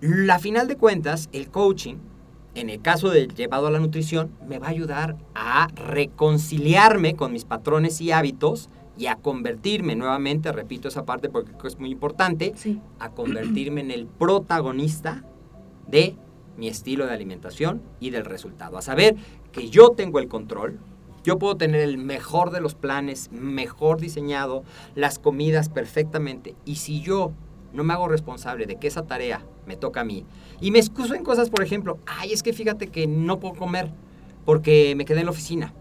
la 0.00 0.38
final 0.38 0.68
de 0.68 0.76
cuentas, 0.76 1.28
el 1.32 1.48
coaching, 1.50 1.96
en 2.54 2.70
el 2.70 2.80
caso 2.80 3.10
de 3.10 3.28
llevado 3.28 3.66
a 3.66 3.70
la 3.70 3.78
nutrición, 3.78 4.30
me 4.48 4.58
va 4.58 4.68
a 4.68 4.70
ayudar 4.70 5.16
a 5.34 5.68
reconciliarme 5.74 7.14
con 7.14 7.32
mis 7.32 7.44
patrones 7.44 8.00
y 8.00 8.12
hábitos, 8.12 8.70
y 8.98 9.06
a 9.06 9.16
convertirme 9.16 9.94
nuevamente, 9.96 10.52
repito 10.52 10.88
esa 10.88 11.04
parte 11.04 11.28
porque 11.28 11.52
es 11.66 11.78
muy 11.78 11.90
importante, 11.90 12.54
a 12.98 13.10
convertirme 13.10 13.80
en 13.82 13.90
el 13.90 14.06
protagonista 14.06 15.24
de 15.86 16.16
mi 16.56 16.68
estilo 16.68 17.06
de 17.06 17.12
alimentación 17.12 17.82
y 18.00 18.10
del 18.10 18.24
resultado. 18.24 18.78
A 18.78 18.82
saber 18.82 19.16
que 19.52 19.68
yo 19.68 19.90
tengo 19.90 20.18
el 20.18 20.28
control, 20.28 20.78
yo 21.22 21.38
puedo 21.38 21.56
tener 21.56 21.80
el 21.80 21.98
mejor 21.98 22.50
de 22.50 22.60
los 22.60 22.74
planes, 22.74 23.30
mejor 23.32 24.00
diseñado, 24.00 24.62
las 24.94 25.18
comidas 25.18 25.68
perfectamente. 25.68 26.54
Y 26.64 26.76
si 26.76 27.00
yo 27.00 27.32
no 27.72 27.84
me 27.84 27.92
hago 27.92 28.08
responsable 28.08 28.66
de 28.66 28.76
que 28.76 28.86
esa 28.86 29.06
tarea 29.06 29.44
me 29.66 29.76
toca 29.76 30.02
a 30.02 30.04
mí, 30.04 30.24
y 30.60 30.70
me 30.70 30.78
excuso 30.78 31.14
en 31.14 31.24
cosas, 31.24 31.50
por 31.50 31.62
ejemplo, 31.62 31.98
ay, 32.06 32.32
es 32.32 32.42
que 32.42 32.52
fíjate 32.52 32.86
que 32.86 33.06
no 33.06 33.40
puedo 33.40 33.54
comer 33.54 33.90
porque 34.44 34.94
me 34.96 35.04
quedé 35.04 35.20
en 35.20 35.26
la 35.26 35.32
oficina. 35.32 35.74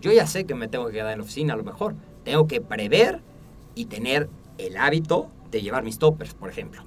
Yo 0.00 0.12
ya 0.12 0.26
sé 0.26 0.44
que 0.44 0.56
me 0.56 0.66
tengo 0.66 0.86
que 0.86 0.94
quedar 0.94 1.12
en 1.12 1.18
la 1.18 1.24
oficina 1.24 1.54
a 1.54 1.56
lo 1.56 1.62
mejor, 1.62 1.94
tengo 2.24 2.46
que 2.46 2.60
prever 2.60 3.20
y 3.74 3.86
tener 3.86 4.28
el 4.58 4.76
hábito 4.76 5.28
de 5.50 5.62
llevar 5.62 5.84
mis 5.84 5.98
toppers, 5.98 6.34
por 6.34 6.50
ejemplo. 6.50 6.82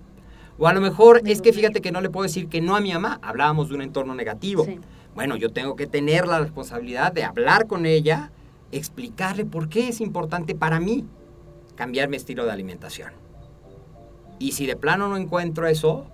O 0.57 0.67
a 0.67 0.73
lo 0.73 0.81
mejor 0.81 1.21
es 1.25 1.41
que 1.41 1.53
fíjate 1.53 1.81
que 1.81 1.91
no 1.91 2.01
le 2.01 2.09
puedo 2.09 2.23
decir 2.23 2.47
que 2.47 2.61
no 2.61 2.75
a 2.75 2.81
mi 2.81 2.93
mamá. 2.93 3.19
Hablábamos 3.21 3.69
de 3.69 3.75
un 3.75 3.81
entorno 3.81 4.15
negativo. 4.15 4.65
Bueno, 5.13 5.35
yo 5.35 5.49
tengo 5.51 5.75
que 5.75 5.87
tener 5.87 6.27
la 6.27 6.39
responsabilidad 6.39 7.11
de 7.11 7.23
hablar 7.23 7.67
con 7.67 7.85
ella, 7.85 8.31
explicarle 8.71 9.45
por 9.45 9.69
qué 9.69 9.89
es 9.89 10.01
importante 10.01 10.55
para 10.55 10.79
mí 10.79 11.05
cambiar 11.75 12.09
mi 12.09 12.15
estilo 12.15 12.45
de 12.45 12.51
alimentación. 12.51 13.11
Y 14.39 14.53
si 14.53 14.65
de 14.65 14.75
plano 14.75 15.07
no 15.07 15.17
encuentro 15.17 15.67
eso, 15.67 16.05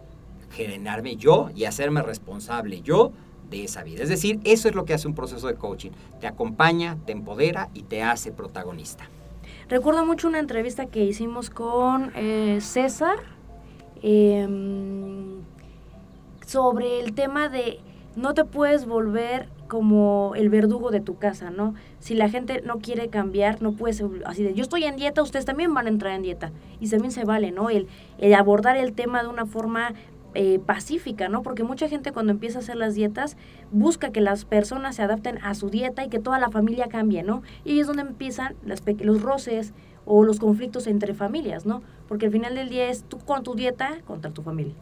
generarme 0.52 1.16
yo 1.16 1.50
y 1.56 1.66
hacerme 1.66 2.02
responsable 2.02 2.82
yo 2.82 3.12
de 3.52 3.66
esa 3.66 3.84
vida. 3.84 4.02
Es 4.02 4.10
decir, 4.10 4.40
eso 4.44 4.68
es 4.68 4.74
lo 4.74 4.86
que 4.86 4.96
hace 4.96 5.08
un 5.08 5.14
proceso 5.14 5.46
de 5.48 5.56
coaching. 5.56 5.92
Te 6.20 6.26
acompaña, 6.26 6.98
te 7.06 7.12
empodera 7.12 7.70
y 7.76 7.84
te 7.84 8.02
hace 8.02 8.32
protagonista. 8.32 9.08
Recuerdo 9.70 10.06
mucho 10.06 10.28
una 10.28 10.40
entrevista 10.40 10.88
que 10.88 11.04
hicimos 11.06 11.50
con 11.50 12.12
eh, 12.16 12.60
César 12.62 13.18
em, 14.02 15.42
sobre 16.46 17.00
el 17.00 17.14
tema 17.14 17.48
de 17.50 17.80
no 18.16 18.34
te 18.34 18.44
puedes 18.44 18.86
volver 18.86 19.48
como 19.68 20.34
el 20.36 20.50
verdugo 20.50 20.92
de 20.92 21.00
tu 21.00 21.18
casa, 21.18 21.50
¿no? 21.50 21.76
Si 22.00 22.14
la 22.14 22.28
gente 22.28 22.62
no 22.66 22.80
quiere 22.80 23.08
cambiar, 23.08 23.62
no 23.62 23.72
puedes, 23.72 24.04
así 24.26 24.44
de, 24.44 24.54
yo 24.54 24.64
estoy 24.64 24.84
en 24.84 24.98
dieta, 24.98 25.22
ustedes 25.22 25.46
también 25.46 25.74
van 25.74 25.86
a 25.86 25.90
entrar 25.90 26.14
en 26.14 26.24
dieta. 26.24 26.52
Y 26.82 26.90
también 26.90 27.14
se 27.14 27.24
vale, 27.24 27.52
¿no? 27.52 27.70
El, 27.70 27.88
el 28.18 28.34
abordar 28.34 28.76
el 28.76 28.92
tema 28.92 29.22
de 29.24 29.30
una 29.30 29.46
forma 29.46 29.94
eh, 30.34 30.60
pacífica, 30.60 31.30
¿no? 31.30 31.42
Porque 31.42 31.64
mucha 31.64 31.90
gente 31.90 32.12
cuando 32.12 32.32
empieza 32.32 32.60
a 32.60 32.62
hacer 32.62 32.76
las 32.76 32.96
dietas 32.96 33.38
busca 33.72 34.12
que 34.12 34.22
las 34.22 34.46
personas 34.46 34.96
se 34.96 35.02
adapten 35.02 35.38
a 35.44 35.54
su 35.56 35.70
dieta 35.70 36.06
y 36.06 36.10
que 36.10 36.20
toda 36.20 36.40
la 36.40 36.50
familia 36.50 36.88
cambie, 36.88 37.24
¿no? 37.24 37.44
Y 37.66 37.80
es 37.80 37.88
donde 37.88 38.04
empiezan 38.04 38.56
las 38.66 38.82
los 39.02 39.22
roces 39.22 39.74
o 40.06 40.24
los 40.24 40.40
conflictos 40.40 40.88
entre 40.88 41.14
familias, 41.14 41.66
¿no? 41.66 41.82
Porque 42.08 42.28
al 42.28 42.32
final 42.32 42.56
del 42.56 42.70
día 42.70 42.90
es 42.90 43.04
tú 43.04 43.20
con 43.20 43.44
tu 43.44 43.56
dieta 43.56 44.00
contra 44.06 44.32
tu 44.32 44.42
familia. 44.42 44.74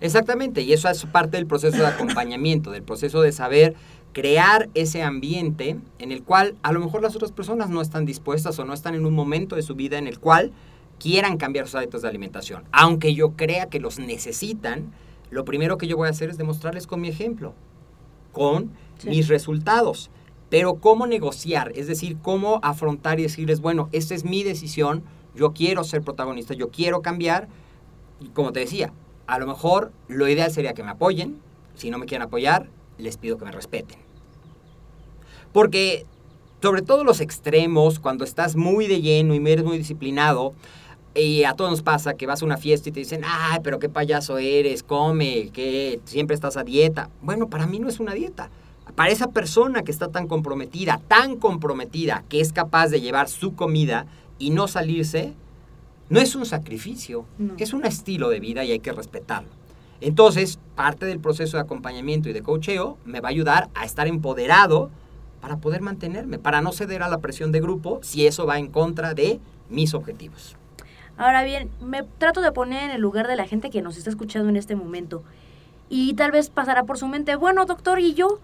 Exactamente, 0.00 0.62
y 0.62 0.72
eso 0.72 0.88
es 0.88 1.04
parte 1.06 1.36
del 1.36 1.46
proceso 1.46 1.78
de 1.78 1.86
acompañamiento, 1.86 2.70
del 2.70 2.82
proceso 2.82 3.20
de 3.20 3.32
saber 3.32 3.74
crear 4.12 4.68
ese 4.74 5.02
ambiente 5.02 5.76
en 5.98 6.12
el 6.12 6.22
cual 6.22 6.54
a 6.62 6.72
lo 6.72 6.80
mejor 6.80 7.02
las 7.02 7.14
otras 7.16 7.32
personas 7.32 7.68
no 7.68 7.80
están 7.80 8.06
dispuestas 8.06 8.58
o 8.58 8.64
no 8.64 8.72
están 8.72 8.94
en 8.94 9.06
un 9.06 9.14
momento 9.14 9.56
de 9.56 9.62
su 9.62 9.74
vida 9.74 9.98
en 9.98 10.06
el 10.06 10.18
cual 10.18 10.52
quieran 10.98 11.36
cambiar 11.36 11.66
sus 11.66 11.76
hábitos 11.76 12.02
de 12.02 12.08
alimentación. 12.08 12.64
Aunque 12.72 13.14
yo 13.14 13.32
crea 13.32 13.68
que 13.68 13.80
los 13.80 13.98
necesitan, 13.98 14.92
lo 15.30 15.44
primero 15.44 15.78
que 15.78 15.86
yo 15.86 15.96
voy 15.96 16.08
a 16.08 16.10
hacer 16.10 16.30
es 16.30 16.38
demostrarles 16.38 16.86
con 16.86 17.00
mi 17.00 17.08
ejemplo, 17.08 17.54
con 18.32 18.70
mis 19.04 19.28
resultados. 19.28 20.10
Pero 20.50 20.76
cómo 20.76 21.06
negociar, 21.06 21.72
es 21.74 21.86
decir, 21.86 22.16
cómo 22.22 22.60
afrontar 22.62 23.18
y 23.18 23.24
decirles, 23.24 23.60
bueno, 23.60 23.88
esta 23.92 24.14
es 24.14 24.24
mi 24.24 24.44
decisión, 24.44 25.02
yo 25.34 25.52
quiero 25.52 25.82
ser 25.84 26.02
protagonista, 26.02 26.54
yo 26.54 26.70
quiero 26.70 27.02
cambiar. 27.02 27.48
Y 28.20 28.28
como 28.28 28.52
te 28.52 28.60
decía, 28.60 28.92
a 29.26 29.38
lo 29.38 29.46
mejor 29.46 29.92
lo 30.08 30.28
ideal 30.28 30.50
sería 30.50 30.74
que 30.74 30.84
me 30.84 30.90
apoyen, 30.90 31.40
si 31.74 31.90
no 31.90 31.98
me 31.98 32.06
quieren 32.06 32.26
apoyar, 32.26 32.68
les 32.98 33.16
pido 33.16 33.36
que 33.36 33.44
me 33.44 33.52
respeten. 33.52 33.98
Porque 35.52 36.06
sobre 36.62 36.82
todo 36.82 37.04
los 37.04 37.20
extremos, 37.20 37.98
cuando 37.98 38.24
estás 38.24 38.56
muy 38.56 38.86
de 38.86 39.02
lleno 39.02 39.34
y 39.34 39.52
eres 39.52 39.66
muy 39.66 39.76
disciplinado, 39.76 40.54
y 41.14 41.44
a 41.44 41.54
todos 41.54 41.70
nos 41.70 41.82
pasa 41.82 42.14
que 42.14 42.26
vas 42.26 42.42
a 42.42 42.44
una 42.44 42.56
fiesta 42.56 42.88
y 42.88 42.92
te 42.92 43.00
dicen, 43.00 43.22
ay, 43.24 43.60
pero 43.62 43.78
qué 43.78 43.88
payaso 43.88 44.38
eres, 44.38 44.82
come, 44.82 45.50
que 45.52 46.00
siempre 46.04 46.34
estás 46.34 46.56
a 46.56 46.64
dieta. 46.64 47.08
Bueno, 47.22 47.48
para 47.48 47.66
mí 47.66 47.78
no 47.78 47.88
es 47.88 48.00
una 48.00 48.14
dieta. 48.14 48.50
Para 48.96 49.10
esa 49.10 49.28
persona 49.28 49.82
que 49.82 49.92
está 49.92 50.08
tan 50.08 50.26
comprometida, 50.26 51.00
tan 51.08 51.36
comprometida, 51.36 52.24
que 52.28 52.40
es 52.40 52.52
capaz 52.52 52.88
de 52.88 53.00
llevar 53.00 53.28
su 53.28 53.54
comida 53.54 54.06
y 54.38 54.50
no 54.50 54.66
salirse, 54.68 55.34
no 56.10 56.20
es 56.20 56.34
un 56.34 56.46
sacrificio, 56.46 57.24
es 57.58 57.72
un 57.72 57.86
estilo 57.86 58.28
de 58.28 58.40
vida 58.40 58.64
y 58.64 58.72
hay 58.72 58.80
que 58.80 58.92
respetarlo. 58.92 59.48
Entonces, 60.00 60.58
parte 60.74 61.06
del 61.06 61.18
proceso 61.20 61.56
de 61.56 61.62
acompañamiento 61.62 62.28
y 62.28 62.32
de 62.32 62.42
coacheo 62.42 62.98
me 63.04 63.20
va 63.20 63.28
a 63.28 63.30
ayudar 63.30 63.70
a 63.74 63.84
estar 63.84 64.06
empoderado 64.06 64.90
para 65.40 65.58
poder 65.58 65.80
mantenerme, 65.80 66.38
para 66.38 66.60
no 66.60 66.72
ceder 66.72 67.02
a 67.02 67.08
la 67.08 67.18
presión 67.18 67.52
de 67.52 67.60
grupo 67.60 68.00
si 68.02 68.26
eso 68.26 68.46
va 68.46 68.58
en 68.58 68.66
contra 68.66 69.14
de 69.14 69.40
mis 69.70 69.94
objetivos. 69.94 70.56
Ahora 71.16 71.44
bien, 71.44 71.70
me 71.80 72.02
trato 72.02 72.40
de 72.40 72.52
poner 72.52 72.84
en 72.84 72.90
el 72.90 73.00
lugar 73.00 73.28
de 73.28 73.36
la 73.36 73.46
gente 73.46 73.70
que 73.70 73.82
nos 73.82 73.96
está 73.96 74.10
escuchando 74.10 74.48
en 74.48 74.56
este 74.56 74.74
momento. 74.74 75.22
Y 75.88 76.14
tal 76.14 76.32
vez 76.32 76.50
pasará 76.50 76.84
por 76.84 76.98
su 76.98 77.06
mente, 77.06 77.36
bueno, 77.36 77.66
doctor, 77.66 78.00
¿y 78.00 78.14
yo? 78.14 78.40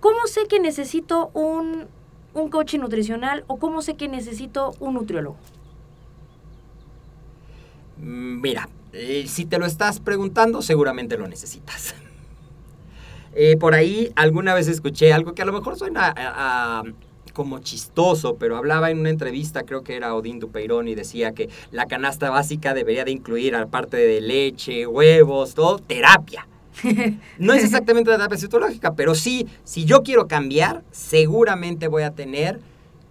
¿Cómo 0.00 0.26
sé 0.26 0.46
que 0.48 0.58
necesito 0.58 1.30
un, 1.34 1.86
un 2.34 2.50
coach 2.50 2.74
nutricional 2.74 3.44
o 3.46 3.58
cómo 3.58 3.82
sé 3.82 3.94
que 3.94 4.08
necesito 4.08 4.74
un 4.80 4.94
nutriólogo? 4.94 5.36
Mira, 7.98 8.68
eh, 8.92 9.26
si 9.28 9.44
te 9.44 9.58
lo 9.58 9.66
estás 9.66 10.00
preguntando, 10.00 10.62
seguramente 10.62 11.16
lo 11.16 11.26
necesitas. 11.28 11.94
Eh, 13.40 13.56
por 13.56 13.74
ahí 13.74 14.10
alguna 14.16 14.52
vez 14.52 14.66
escuché 14.66 15.12
algo 15.12 15.32
que 15.34 15.42
a 15.42 15.44
lo 15.44 15.52
mejor 15.52 15.76
suena 15.76 16.12
como 17.38 17.60
chistoso, 17.60 18.34
pero 18.34 18.56
hablaba 18.56 18.90
en 18.90 18.98
una 18.98 19.10
entrevista, 19.10 19.62
creo 19.62 19.84
que 19.84 19.94
era 19.94 20.16
Odín 20.16 20.40
Dupeirón, 20.40 20.88
y 20.88 20.96
decía 20.96 21.34
que 21.34 21.48
la 21.70 21.86
canasta 21.86 22.30
básica 22.30 22.74
debería 22.74 23.04
de 23.04 23.12
incluir, 23.12 23.54
aparte 23.54 23.96
de 23.96 24.20
leche, 24.20 24.88
huevos, 24.88 25.54
todo, 25.54 25.78
terapia. 25.78 26.48
No 27.38 27.54
es 27.54 27.62
exactamente 27.62 28.10
la 28.10 28.16
terapia 28.16 28.38
psicológica, 28.38 28.96
pero 28.96 29.14
sí, 29.14 29.46
si 29.62 29.84
yo 29.84 30.02
quiero 30.02 30.26
cambiar, 30.26 30.82
seguramente 30.90 31.86
voy 31.86 32.02
a 32.02 32.10
tener 32.10 32.58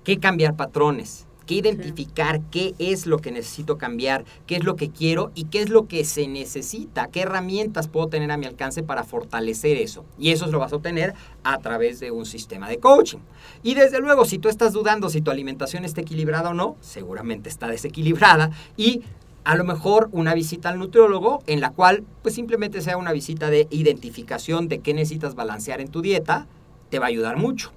que 0.04 0.18
cambiar 0.18 0.58
patrones 0.58 1.27
que 1.48 1.56
identificar 1.56 2.42
qué 2.52 2.76
es 2.78 3.08
lo 3.08 3.18
que 3.18 3.32
necesito 3.32 3.80
cambiar, 3.80 4.26
qué 4.46 4.58
es 4.58 4.64
lo 4.64 4.76
que 4.76 4.92
quiero 4.92 5.32
y 5.34 5.46
qué 5.46 5.62
es 5.62 5.70
lo 5.70 5.88
que 5.88 6.06
se 6.06 6.28
necesita, 6.28 7.08
qué 7.08 7.22
herramientas 7.22 7.88
puedo 7.88 8.08
tener 8.08 8.30
a 8.30 8.38
mi 8.38 8.46
alcance 8.46 8.84
para 8.84 9.04
fortalecer 9.04 9.78
eso. 9.78 10.06
Y 10.20 10.32
eso 10.32 10.46
lo 10.48 10.60
vas 10.60 10.74
a 10.74 10.76
obtener 10.76 11.16
a 11.44 11.58
través 11.58 12.00
de 12.00 12.12
un 12.12 12.28
sistema 12.28 12.70
de 12.70 12.78
coaching. 12.78 13.20
Y 13.64 13.74
desde 13.74 14.00
luego, 14.00 14.26
si 14.26 14.38
tú 14.38 14.50
estás 14.50 14.74
dudando 14.74 15.10
si 15.10 15.22
tu 15.22 15.32
alimentación 15.32 15.86
está 15.86 16.02
equilibrada 16.02 16.50
o 16.50 16.54
no, 16.54 16.76
seguramente 16.82 17.50
está 17.50 17.68
desequilibrada 17.68 18.52
y 18.76 19.04
a 19.44 19.56
lo 19.56 19.64
mejor 19.64 20.10
una 20.12 20.34
visita 20.34 20.68
al 20.68 20.78
nutriólogo 20.78 21.42
en 21.48 21.62
la 21.62 21.70
cual 21.70 22.04
pues 22.22 22.36
simplemente 22.36 22.82
sea 22.82 22.98
una 22.98 23.14
visita 23.14 23.50
de 23.50 23.68
identificación 23.70 24.68
de 24.68 24.80
qué 24.80 24.94
necesitas 24.94 25.36
balancear 25.36 25.80
en 25.80 25.88
tu 25.88 26.02
dieta, 26.02 26.48
te 26.90 27.00
va 27.00 27.06
a 27.06 27.10
ayudar 27.10 27.38
mucho. 27.38 27.72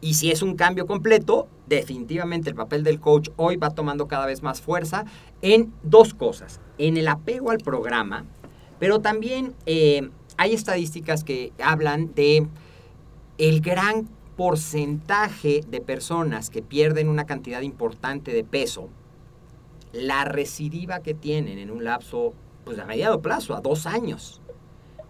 Y 0.00 0.14
si 0.14 0.32
es 0.32 0.42
un 0.42 0.56
cambio 0.56 0.86
completo, 0.86 1.46
definitivamente 1.76 2.50
el 2.50 2.56
papel 2.56 2.84
del 2.84 3.00
coach 3.00 3.30
hoy 3.36 3.56
va 3.56 3.70
tomando 3.70 4.08
cada 4.08 4.26
vez 4.26 4.42
más 4.42 4.60
fuerza 4.60 5.04
en 5.40 5.72
dos 5.82 6.14
cosas. 6.14 6.60
En 6.78 6.96
el 6.96 7.08
apego 7.08 7.50
al 7.50 7.58
programa, 7.58 8.24
pero 8.78 9.00
también 9.00 9.54
eh, 9.66 10.10
hay 10.36 10.52
estadísticas 10.52 11.24
que 11.24 11.52
hablan 11.62 12.14
de 12.14 12.48
el 13.38 13.60
gran 13.60 14.08
porcentaje 14.36 15.62
de 15.68 15.80
personas 15.80 16.50
que 16.50 16.62
pierden 16.62 17.08
una 17.08 17.26
cantidad 17.26 17.60
importante 17.60 18.32
de 18.32 18.44
peso, 18.44 18.88
la 19.92 20.24
recidiva 20.24 21.00
que 21.00 21.14
tienen 21.14 21.58
en 21.58 21.70
un 21.70 21.84
lapso 21.84 22.34
pues 22.64 22.78
a 22.78 22.84
mediado 22.86 23.20
plazo, 23.20 23.54
a 23.54 23.60
dos 23.60 23.86
años. 23.86 24.40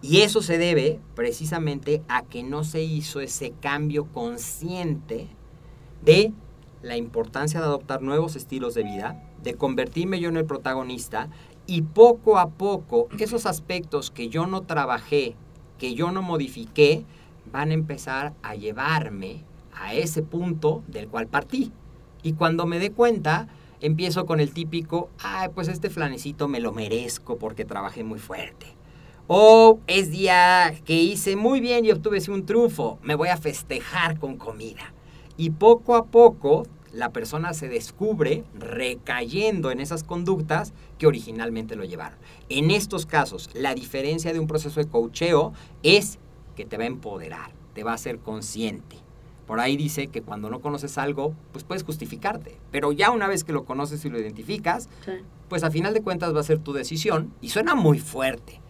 Y 0.01 0.21
eso 0.21 0.41
se 0.41 0.57
debe 0.57 0.99
precisamente 1.15 2.01
a 2.09 2.23
que 2.23 2.43
no 2.43 2.63
se 2.63 2.83
hizo 2.83 3.21
ese 3.21 3.53
cambio 3.61 4.05
consciente 4.05 5.29
de 6.03 6.33
la 6.83 6.97
importancia 6.97 7.59
de 7.59 7.65
adoptar 7.65 8.01
nuevos 8.01 8.35
estilos 8.35 8.75
de 8.75 8.83
vida, 8.83 9.23
de 9.41 9.55
convertirme 9.55 10.19
yo 10.19 10.29
en 10.29 10.37
el 10.37 10.45
protagonista 10.45 11.29
y 11.65 11.81
poco 11.81 12.37
a 12.37 12.49
poco 12.49 13.07
esos 13.17 13.47
aspectos 13.47 14.11
que 14.11 14.29
yo 14.29 14.45
no 14.45 14.61
trabajé, 14.61 15.35
que 15.79 15.95
yo 15.95 16.11
no 16.11 16.21
modifiqué, 16.21 17.05
van 17.51 17.71
a 17.71 17.73
empezar 17.73 18.33
a 18.43 18.53
llevarme 18.55 19.43
a 19.73 19.95
ese 19.95 20.21
punto 20.21 20.83
del 20.87 21.07
cual 21.07 21.27
partí. 21.27 21.71
Y 22.21 22.33
cuando 22.33 22.67
me 22.67 22.79
dé 22.79 22.91
cuenta, 22.91 23.47
empiezo 23.81 24.27
con 24.27 24.39
el 24.39 24.53
típico, 24.53 25.09
ay, 25.19 25.49
pues 25.55 25.67
este 25.67 25.89
flanecito 25.89 26.47
me 26.47 26.59
lo 26.59 26.71
merezco 26.71 27.37
porque 27.37 27.65
trabajé 27.65 28.03
muy 28.03 28.19
fuerte 28.19 28.75
o 29.27 29.79
es 29.87 30.11
día 30.11 30.73
que 30.85 31.01
hice 31.01 31.35
muy 31.35 31.61
bien 31.61 31.85
y 31.85 31.91
obtuve 31.91 32.19
un 32.29 32.45
triunfo, 32.45 32.99
me 33.01 33.15
voy 33.15 33.29
a 33.29 33.37
festejar 33.37 34.19
con 34.19 34.37
comida. 34.37 34.93
Y 35.37 35.51
poco 35.51 35.95
a 35.95 36.05
poco 36.05 36.67
la 36.93 37.11
persona 37.11 37.53
se 37.53 37.67
descubre 37.67 38.43
recayendo 38.53 39.71
en 39.71 39.79
esas 39.79 40.03
conductas 40.03 40.73
que 40.99 41.07
originalmente 41.07 41.75
lo 41.75 41.83
llevaron. 41.83 42.19
En 42.49 42.71
estos 42.71 43.05
casos, 43.05 43.49
la 43.53 43.73
diferencia 43.73 44.31
de 44.31 44.39
un 44.39 44.47
proceso 44.47 44.79
de 44.79 44.87
coacheo 44.87 45.53
es 45.81 46.19
que 46.55 46.65
te 46.65 46.77
va 46.77 46.83
a 46.83 46.87
empoderar, 46.87 47.51
te 47.73 47.83
va 47.83 47.91
a 47.91 47.95
hacer 47.95 48.19
consciente. 48.19 48.97
Por 49.47 49.59
ahí 49.59 49.75
dice 49.75 50.07
que 50.07 50.21
cuando 50.21 50.49
no 50.49 50.61
conoces 50.61 50.97
algo, 50.97 51.33
pues 51.51 51.65
puedes 51.65 51.83
justificarte. 51.83 52.57
Pero 52.71 52.91
ya 52.91 53.11
una 53.11 53.27
vez 53.27 53.43
que 53.43 53.51
lo 53.51 53.65
conoces 53.65 54.05
y 54.05 54.09
lo 54.09 54.19
identificas, 54.19 54.87
pues 55.49 55.63
a 55.63 55.71
final 55.71 55.93
de 55.93 56.01
cuentas 56.01 56.33
va 56.33 56.39
a 56.39 56.43
ser 56.43 56.59
tu 56.59 56.71
decisión. 56.73 57.33
Y 57.41 57.49
suena 57.49 57.75
muy 57.75 57.99
fuerte. 57.99 58.61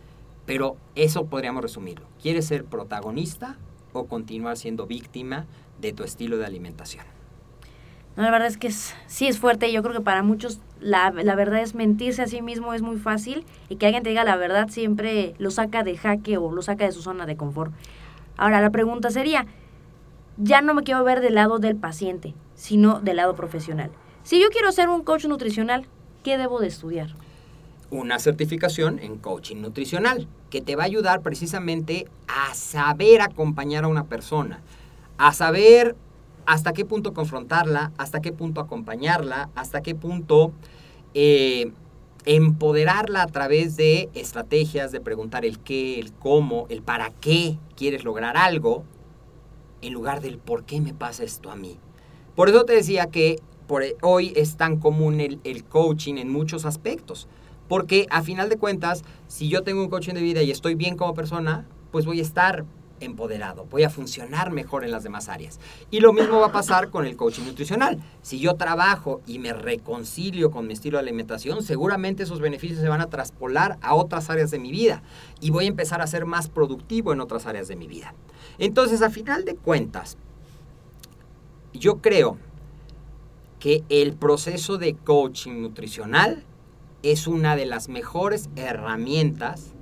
Pero 0.46 0.78
eso 0.96 1.26
podríamos 1.26 1.62
resumirlo. 1.62 2.08
¿Quieres 2.22 2.48
ser 2.48 2.66
protagonista 2.66 3.58
o 3.92 4.06
continuar 4.08 4.58
siendo 4.58 4.88
víctima 4.88 5.46
de 5.80 5.94
tu 5.94 6.04
estilo 6.04 6.38
de 6.38 6.46
alimentación? 6.46 7.06
No, 8.16 8.24
la 8.24 8.32
verdad 8.32 8.48
es 8.48 8.58
que 8.58 8.72
sí 8.72 9.28
es 9.28 9.40
fuerte. 9.40 9.72
Yo 9.72 9.82
creo 9.82 9.94
que 9.94 10.02
para 10.02 10.24
muchos 10.24 10.60
la, 10.80 11.12
la, 11.12 11.36
verdad 11.36 11.62
es 11.62 11.76
mentirse 11.76 12.22
a 12.22 12.28
sí 12.28 12.42
mismo 12.42 12.74
es 12.74 12.82
muy 12.82 12.98
fácil 12.98 13.46
y 13.70 13.78
que 13.78 13.88
alguien 13.88 14.04
te 14.04 14.10
diga 14.10 14.24
la 14.24 14.36
verdad 14.36 14.70
siempre 14.70 15.34
lo 15.40 15.50
saca 15.50 15.84
de 15.84 15.98
jaque 15.98 16.38
o 16.38 16.52
lo 16.52 16.62
saca 16.62 16.86
de 16.86 16.92
su 16.92 17.02
zona 17.02 17.26
de 17.26 17.36
confort. 17.36 17.74
Ahora, 18.38 18.62
la 18.62 18.70
pregunta 18.70 19.10
sería, 19.10 19.46
ya 20.38 20.62
no 20.62 20.74
me 20.74 20.84
quiero 20.84 21.04
ver 21.04 21.22
del 21.22 21.36
lado 21.36 21.60
del 21.60 21.76
paciente, 21.76 22.34
sino 22.56 23.00
del 23.00 23.18
lado 23.18 23.36
profesional. 23.36 23.92
Si 24.24 24.42
yo 24.42 24.50
quiero 24.50 24.72
ser 24.72 24.90
un 24.90 25.04
coach 25.04 25.26
nutricional, 25.26 25.86
¿qué 26.24 26.38
debo 26.38 26.60
de 26.60 26.68
estudiar? 26.68 27.14
una 27.94 28.20
certificación 28.20 29.00
en 29.00 29.18
coaching 29.18 29.58
nutricional 29.58 30.28
que 30.50 30.62
te 30.62 30.76
va 30.76 30.84
a 30.84 30.88
ayudar 30.88 31.22
precisamente 31.22 32.08
a 32.28 32.54
saber 32.56 33.22
acompañar 33.22 33.84
a 33.84 33.88
una 33.88 34.06
persona, 34.06 34.62
a 35.18 35.34
saber 35.34 35.96
hasta 36.46 36.74
qué 36.74 36.86
punto 36.86 37.14
confrontarla, 37.14 37.92
hasta 37.98 38.22
qué 38.22 38.32
punto 38.32 38.62
acompañarla, 38.62 39.50
hasta 39.56 39.82
qué 39.82 39.96
punto 39.96 40.52
eh, 41.14 41.72
empoderarla 42.26 43.24
a 43.24 43.28
través 43.28 43.76
de 43.76 44.10
estrategias, 44.14 44.92
de 44.92 45.02
preguntar 45.02 45.46
el 45.46 45.60
qué, 45.60 46.00
el 46.00 46.14
cómo, 46.14 46.66
el 46.70 46.82
para 46.82 47.12
qué 47.12 47.58
quieres 47.76 48.04
lograr 48.04 48.38
algo, 48.38 48.84
en 49.82 49.94
lugar 49.94 50.22
del 50.22 50.38
por 50.38 50.64
qué 50.64 50.80
me 50.80 50.94
pasa 50.94 51.24
esto 51.24 51.52
a 51.52 51.56
mí. 51.56 51.78
Por 52.36 52.50
eso 52.50 52.64
te 52.64 52.74
decía 52.74 53.08
que 53.08 53.40
por 53.68 53.84
e, 53.84 53.96
hoy 54.02 54.34
es 54.36 54.56
tan 54.56 54.78
común 54.78 55.20
el, 55.20 55.40
el 55.44 55.64
coaching 55.64 56.16
en 56.16 56.32
muchos 56.32 56.66
aspectos. 56.66 57.28
Porque 57.68 58.08
a 58.10 58.22
final 58.22 58.50
de 58.50 58.58
cuentas, 58.58 59.04
si 59.28 59.50
yo 59.50 59.64
tengo 59.64 59.82
un 59.82 59.90
coaching 59.90 60.14
de 60.14 60.22
vida 60.22 60.42
y 60.42 60.52
estoy 60.52 60.76
bien 60.76 60.98
como 60.98 61.14
persona, 61.14 61.66
pues 61.92 62.06
voy 62.06 62.20
a 62.20 62.22
estar 62.22 62.66
empoderado, 63.00 63.66
voy 63.66 63.84
a 63.84 63.90
funcionar 63.90 64.52
mejor 64.52 64.84
en 64.84 64.92
las 64.92 65.04
demás 65.04 65.30
áreas. 65.30 65.60
Y 65.92 66.00
lo 66.00 66.14
mismo 66.14 66.40
va 66.40 66.48
a 66.48 66.52
pasar 66.52 66.90
con 66.90 67.06
el 67.06 67.16
coaching 67.16 67.44
nutricional. 67.44 68.02
Si 68.22 68.40
yo 68.40 68.56
trabajo 68.56 69.22
y 69.28 69.40
me 69.40 69.54
reconcilio 69.54 70.52
con 70.52 70.68
mi 70.68 70.74
estilo 70.74 70.98
de 70.98 71.04
alimentación, 71.04 71.64
seguramente 71.64 72.24
esos 72.24 72.40
beneficios 72.40 72.80
se 72.80 72.90
van 72.90 73.02
a 73.02 73.10
traspolar 73.10 73.78
a 73.82 73.96
otras 73.96 74.30
áreas 74.30 74.52
de 74.52 74.60
mi 74.60 74.72
vida 74.72 75.04
y 75.40 75.50
voy 75.50 75.66
a 75.66 75.70
empezar 75.70 76.02
a 76.02 76.08
ser 76.08 76.26
más 76.26 76.50
productivo 76.50 77.14
en 77.14 77.22
otras 77.22 77.46
áreas 77.46 77.68
de 77.68 77.76
mi 77.76 77.88
vida. 77.88 78.14
Entonces, 78.58 79.02
a 79.02 79.10
final 79.10 79.46
de 79.46 79.56
cuentas, 79.56 80.18
yo 81.74 81.98
creo 82.02 82.38
que 83.60 83.84
el 83.90 84.14
proceso 84.14 84.78
de 84.78 84.94
coaching 84.94 85.62
nutricional 85.62 86.44
es 87.02 87.28
una 87.28 87.56
de 87.56 87.66
las 87.66 87.90
mejores 87.90 88.50
herramientas 88.56 89.74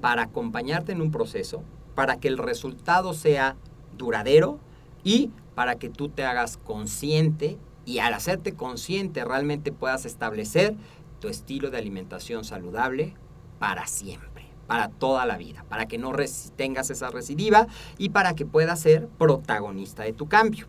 para 0.00 0.22
acompañarte 0.22 0.92
en 0.92 1.00
un 1.00 1.10
proceso 1.10 1.62
para 1.98 2.20
que 2.20 2.28
el 2.28 2.38
resultado 2.38 3.12
sea 3.12 3.56
duradero 3.96 4.60
y 5.02 5.32
para 5.56 5.80
que 5.80 5.88
tú 5.88 6.08
te 6.08 6.24
hagas 6.24 6.56
consciente 6.56 7.58
y 7.84 7.98
al 7.98 8.14
hacerte 8.14 8.54
consciente 8.54 9.24
realmente 9.24 9.72
puedas 9.72 10.06
establecer 10.06 10.76
tu 11.18 11.26
estilo 11.26 11.72
de 11.72 11.78
alimentación 11.78 12.44
saludable 12.44 13.14
para 13.58 13.88
siempre, 13.88 14.44
para 14.68 14.90
toda 14.90 15.26
la 15.26 15.36
vida, 15.38 15.64
para 15.68 15.86
que 15.86 15.98
no 15.98 16.12
tengas 16.54 16.88
esa 16.90 17.10
recidiva 17.10 17.66
y 17.98 18.10
para 18.10 18.36
que 18.36 18.46
puedas 18.46 18.78
ser 18.78 19.08
protagonista 19.18 20.04
de 20.04 20.12
tu 20.12 20.28
cambio. 20.28 20.68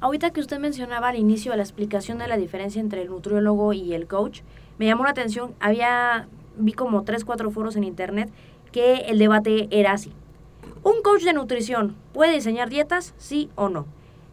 Ahorita 0.00 0.30
que 0.30 0.40
usted 0.40 0.58
mencionaba 0.58 1.08
al 1.08 1.16
inicio 1.16 1.54
la 1.56 1.62
explicación 1.62 2.16
de 2.16 2.26
la 2.26 2.38
diferencia 2.38 2.80
entre 2.80 3.02
el 3.02 3.08
nutriólogo 3.08 3.74
y 3.74 3.92
el 3.92 4.06
coach, 4.06 4.40
me 4.78 4.86
llamó 4.86 5.04
la 5.04 5.10
atención, 5.10 5.54
había, 5.60 6.26
vi 6.56 6.72
como 6.72 7.04
tres, 7.04 7.26
cuatro 7.26 7.50
foros 7.50 7.76
en 7.76 7.84
internet 7.84 8.32
que 8.76 9.06
el 9.08 9.18
debate 9.18 9.68
era 9.70 9.92
así. 9.92 10.12
¿Un 10.82 11.00
coach 11.02 11.22
de 11.22 11.32
nutrición 11.32 11.96
puede 12.12 12.34
diseñar 12.34 12.68
dietas? 12.68 13.14
Sí 13.16 13.48
o 13.54 13.70
no. 13.70 13.86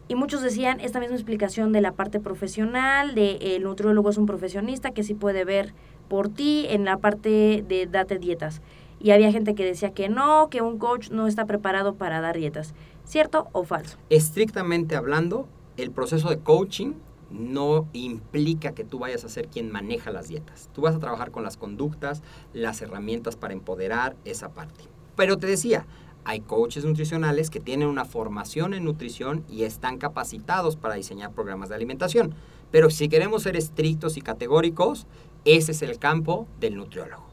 Y 0.06 0.16
muchos 0.16 0.42
decían 0.42 0.80
esta 0.80 1.00
misma 1.00 1.14
explicación 1.14 1.72
de 1.72 1.80
la 1.80 1.92
parte 1.92 2.20
profesional, 2.20 3.14
de 3.14 3.56
el 3.56 3.62
nutriólogo 3.62 4.10
es 4.10 4.18
un 4.18 4.26
profesionista 4.26 4.90
que 4.90 5.02
sí 5.02 5.14
puede 5.14 5.46
ver 5.46 5.72
por 6.08 6.28
ti 6.28 6.66
en 6.68 6.84
la 6.84 6.98
parte 6.98 7.64
de 7.66 7.88
date 7.90 8.18
dietas. 8.18 8.60
Y 9.00 9.12
había 9.12 9.32
gente 9.32 9.54
que 9.54 9.64
decía 9.64 9.94
que 9.94 10.10
no, 10.10 10.50
que 10.50 10.60
un 10.60 10.76
coach 10.76 11.08
no 11.08 11.26
está 11.26 11.46
preparado 11.46 11.94
para 11.94 12.20
dar 12.20 12.36
dietas. 12.36 12.74
¿Cierto 13.04 13.48
o 13.52 13.64
falso? 13.64 13.96
Estrictamente 14.10 14.94
hablando, 14.94 15.48
el 15.78 15.90
proceso 15.90 16.28
de 16.28 16.38
coaching 16.40 16.92
no 17.30 17.88
implica 17.92 18.72
que 18.72 18.84
tú 18.84 18.98
vayas 18.98 19.24
a 19.24 19.28
ser 19.28 19.48
quien 19.48 19.70
maneja 19.70 20.10
las 20.10 20.28
dietas. 20.28 20.70
Tú 20.72 20.82
vas 20.82 20.94
a 20.94 21.00
trabajar 21.00 21.30
con 21.30 21.42
las 21.42 21.56
conductas, 21.56 22.22
las 22.52 22.80
herramientas 22.82 23.36
para 23.36 23.54
empoderar 23.54 24.16
esa 24.24 24.50
parte. 24.50 24.84
Pero 25.16 25.36
te 25.36 25.46
decía, 25.46 25.86
hay 26.24 26.40
coaches 26.40 26.84
nutricionales 26.84 27.50
que 27.50 27.60
tienen 27.60 27.88
una 27.88 28.04
formación 28.04 28.74
en 28.74 28.84
nutrición 28.84 29.44
y 29.48 29.64
están 29.64 29.98
capacitados 29.98 30.76
para 30.76 30.94
diseñar 30.94 31.32
programas 31.32 31.68
de 31.68 31.74
alimentación. 31.74 32.34
Pero 32.70 32.90
si 32.90 33.08
queremos 33.08 33.42
ser 33.42 33.56
estrictos 33.56 34.16
y 34.16 34.20
categóricos, 34.20 35.06
ese 35.44 35.72
es 35.72 35.82
el 35.82 35.98
campo 35.98 36.48
del 36.60 36.76
nutriólogo. 36.76 37.26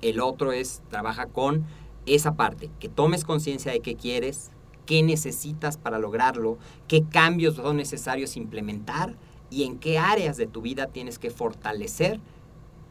El 0.00 0.20
otro 0.20 0.52
es, 0.52 0.82
trabaja 0.90 1.26
con 1.26 1.64
esa 2.06 2.34
parte, 2.34 2.70
que 2.80 2.88
tomes 2.88 3.24
conciencia 3.24 3.70
de 3.70 3.80
qué 3.80 3.94
quieres, 3.94 4.50
qué 4.86 5.02
necesitas 5.02 5.76
para 5.76 6.00
lograrlo, 6.00 6.58
qué 6.88 7.04
cambios 7.04 7.54
son 7.54 7.76
necesarios 7.76 8.36
implementar 8.36 9.16
y 9.52 9.64
en 9.64 9.78
qué 9.78 9.98
áreas 9.98 10.38
de 10.38 10.46
tu 10.46 10.62
vida 10.62 10.86
tienes 10.86 11.18
que 11.18 11.30
fortalecer 11.30 12.20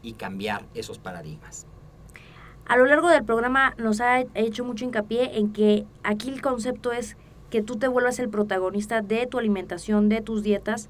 y 0.00 0.12
cambiar 0.12 0.64
esos 0.74 0.98
paradigmas. 0.98 1.66
A 2.66 2.76
lo 2.76 2.86
largo 2.86 3.08
del 3.08 3.24
programa 3.24 3.74
nos 3.78 4.00
ha 4.00 4.20
hecho 4.34 4.64
mucho 4.64 4.84
hincapié 4.84 5.38
en 5.38 5.52
que 5.52 5.84
aquí 6.04 6.30
el 6.30 6.40
concepto 6.40 6.92
es 6.92 7.16
que 7.50 7.62
tú 7.62 7.76
te 7.76 7.88
vuelvas 7.88 8.20
el 8.20 8.28
protagonista 8.28 9.02
de 9.02 9.26
tu 9.26 9.38
alimentación, 9.38 10.08
de 10.08 10.20
tus 10.20 10.44
dietas. 10.44 10.88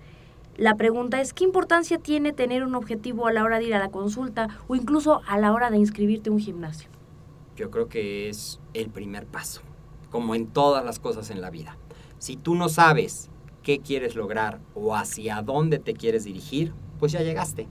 La 0.56 0.76
pregunta 0.76 1.22
es, 1.22 1.32
¿qué 1.32 1.44
importancia 1.44 1.96
tiene 1.96 2.35
tener 2.35 2.64
un 2.64 2.74
objetivo 2.74 3.26
a 3.26 3.32
la 3.32 3.42
hora 3.42 3.58
de 3.58 3.64
ir 3.64 3.74
a 3.74 3.78
la 3.78 3.88
consulta 3.88 4.48
o 4.68 4.76
incluso 4.76 5.22
a 5.26 5.38
la 5.38 5.54
hora 5.54 5.70
de 5.70 5.78
inscribirte 5.78 6.28
a 6.28 6.32
un 6.35 6.38
gimnasio? 6.38 6.90
Yo 7.56 7.70
creo 7.70 7.88
que 7.88 8.28
es 8.28 8.61
el 8.74 8.90
primer 8.90 9.24
paso, 9.24 9.62
como 10.11 10.35
en 10.35 10.46
todas 10.46 10.85
las 10.85 10.98
cosas 10.98 11.30
en 11.30 11.40
la 11.40 11.48
vida. 11.48 11.78
Si 12.18 12.37
tú 12.37 12.54
no 12.54 12.68
sabes 12.68 13.30
qué 13.62 13.81
quieres 13.81 14.14
lograr 14.14 14.61
o 14.75 14.94
hacia 14.94 15.42
dónde 15.42 15.79
te 15.79 15.94
quieres 15.94 16.25
dirigir, 16.25 16.72
pues 16.98 17.12
ya 17.12 17.22
llegaste. 17.22 17.68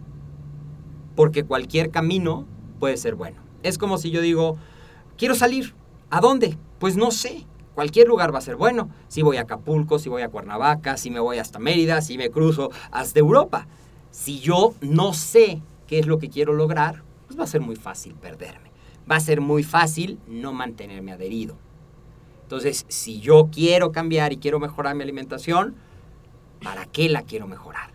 Porque 1.15 1.43
cualquier 1.43 1.91
camino 1.91 2.45
puede 2.79 2.97
ser 2.97 3.15
bueno. 3.15 3.41
Es 3.63 3.77
como 3.77 3.97
si 3.97 4.11
yo 4.11 4.21
digo, 4.21 4.57
quiero 5.17 5.35
salir. 5.35 5.73
¿A 6.09 6.19
dónde? 6.19 6.57
Pues 6.79 6.97
no 6.97 7.11
sé. 7.11 7.45
Cualquier 7.75 8.07
lugar 8.07 8.33
va 8.33 8.39
a 8.39 8.41
ser 8.41 8.55
bueno. 8.55 8.89
Si 9.07 9.21
voy 9.21 9.37
a 9.37 9.41
Acapulco, 9.41 9.99
si 9.99 10.09
voy 10.09 10.23
a 10.23 10.29
Cuernavaca, 10.29 10.97
si 10.97 11.09
me 11.09 11.19
voy 11.19 11.37
hasta 11.37 11.59
Mérida, 11.59 12.01
si 12.01 12.17
me 12.17 12.29
cruzo 12.29 12.71
hasta 12.91 13.19
Europa. 13.19 13.67
Si 14.09 14.39
yo 14.39 14.73
no 14.81 15.13
sé 15.13 15.61
qué 15.87 15.99
es 15.99 16.07
lo 16.07 16.19
que 16.19 16.29
quiero 16.29 16.53
lograr, 16.53 17.03
pues 17.27 17.39
va 17.39 17.43
a 17.45 17.47
ser 17.47 17.61
muy 17.61 17.75
fácil 17.75 18.13
perderme. 18.15 18.71
Va 19.09 19.15
a 19.15 19.21
ser 19.21 19.41
muy 19.41 19.63
fácil 19.63 20.19
no 20.27 20.53
mantenerme 20.53 21.11
adherido. 21.13 21.57
Entonces, 22.51 22.83
si 22.89 23.21
yo 23.21 23.47
quiero 23.49 23.93
cambiar 23.93 24.33
y 24.33 24.37
quiero 24.37 24.59
mejorar 24.59 24.93
mi 24.93 25.03
alimentación, 25.03 25.73
¿para 26.61 26.85
qué 26.85 27.07
la 27.07 27.21
quiero 27.21 27.47
mejorar? 27.47 27.91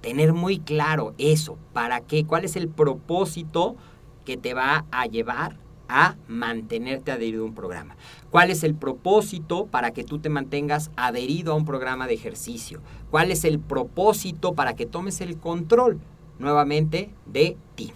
Tener 0.00 0.32
muy 0.32 0.58
claro 0.58 1.12
eso, 1.18 1.58
¿para 1.74 2.00
qué? 2.00 2.24
¿Cuál 2.24 2.46
es 2.46 2.56
el 2.56 2.68
propósito 2.68 3.76
que 4.24 4.38
te 4.38 4.54
va 4.54 4.86
a 4.90 5.04
llevar 5.04 5.58
a 5.86 6.16
mantenerte 6.28 7.12
adherido 7.12 7.42
a 7.42 7.46
un 7.46 7.54
programa. 7.54 7.96
¿Cuál 8.30 8.50
es 8.50 8.62
el 8.62 8.74
propósito 8.74 9.66
para 9.66 9.90
que 9.90 10.04
tú 10.04 10.18
te 10.18 10.30
mantengas 10.30 10.90
adherido 10.96 11.52
a 11.52 11.56
un 11.56 11.66
programa 11.66 12.06
de 12.06 12.14
ejercicio? 12.14 12.80
¿Cuál 13.10 13.30
es 13.30 13.44
el 13.44 13.58
propósito 13.58 14.54
para 14.54 14.74
que 14.76 14.86
tomes 14.86 15.20
el 15.20 15.36
control 15.36 16.00
nuevamente 16.38 17.10
de 17.26 17.58
ti? 17.74 17.92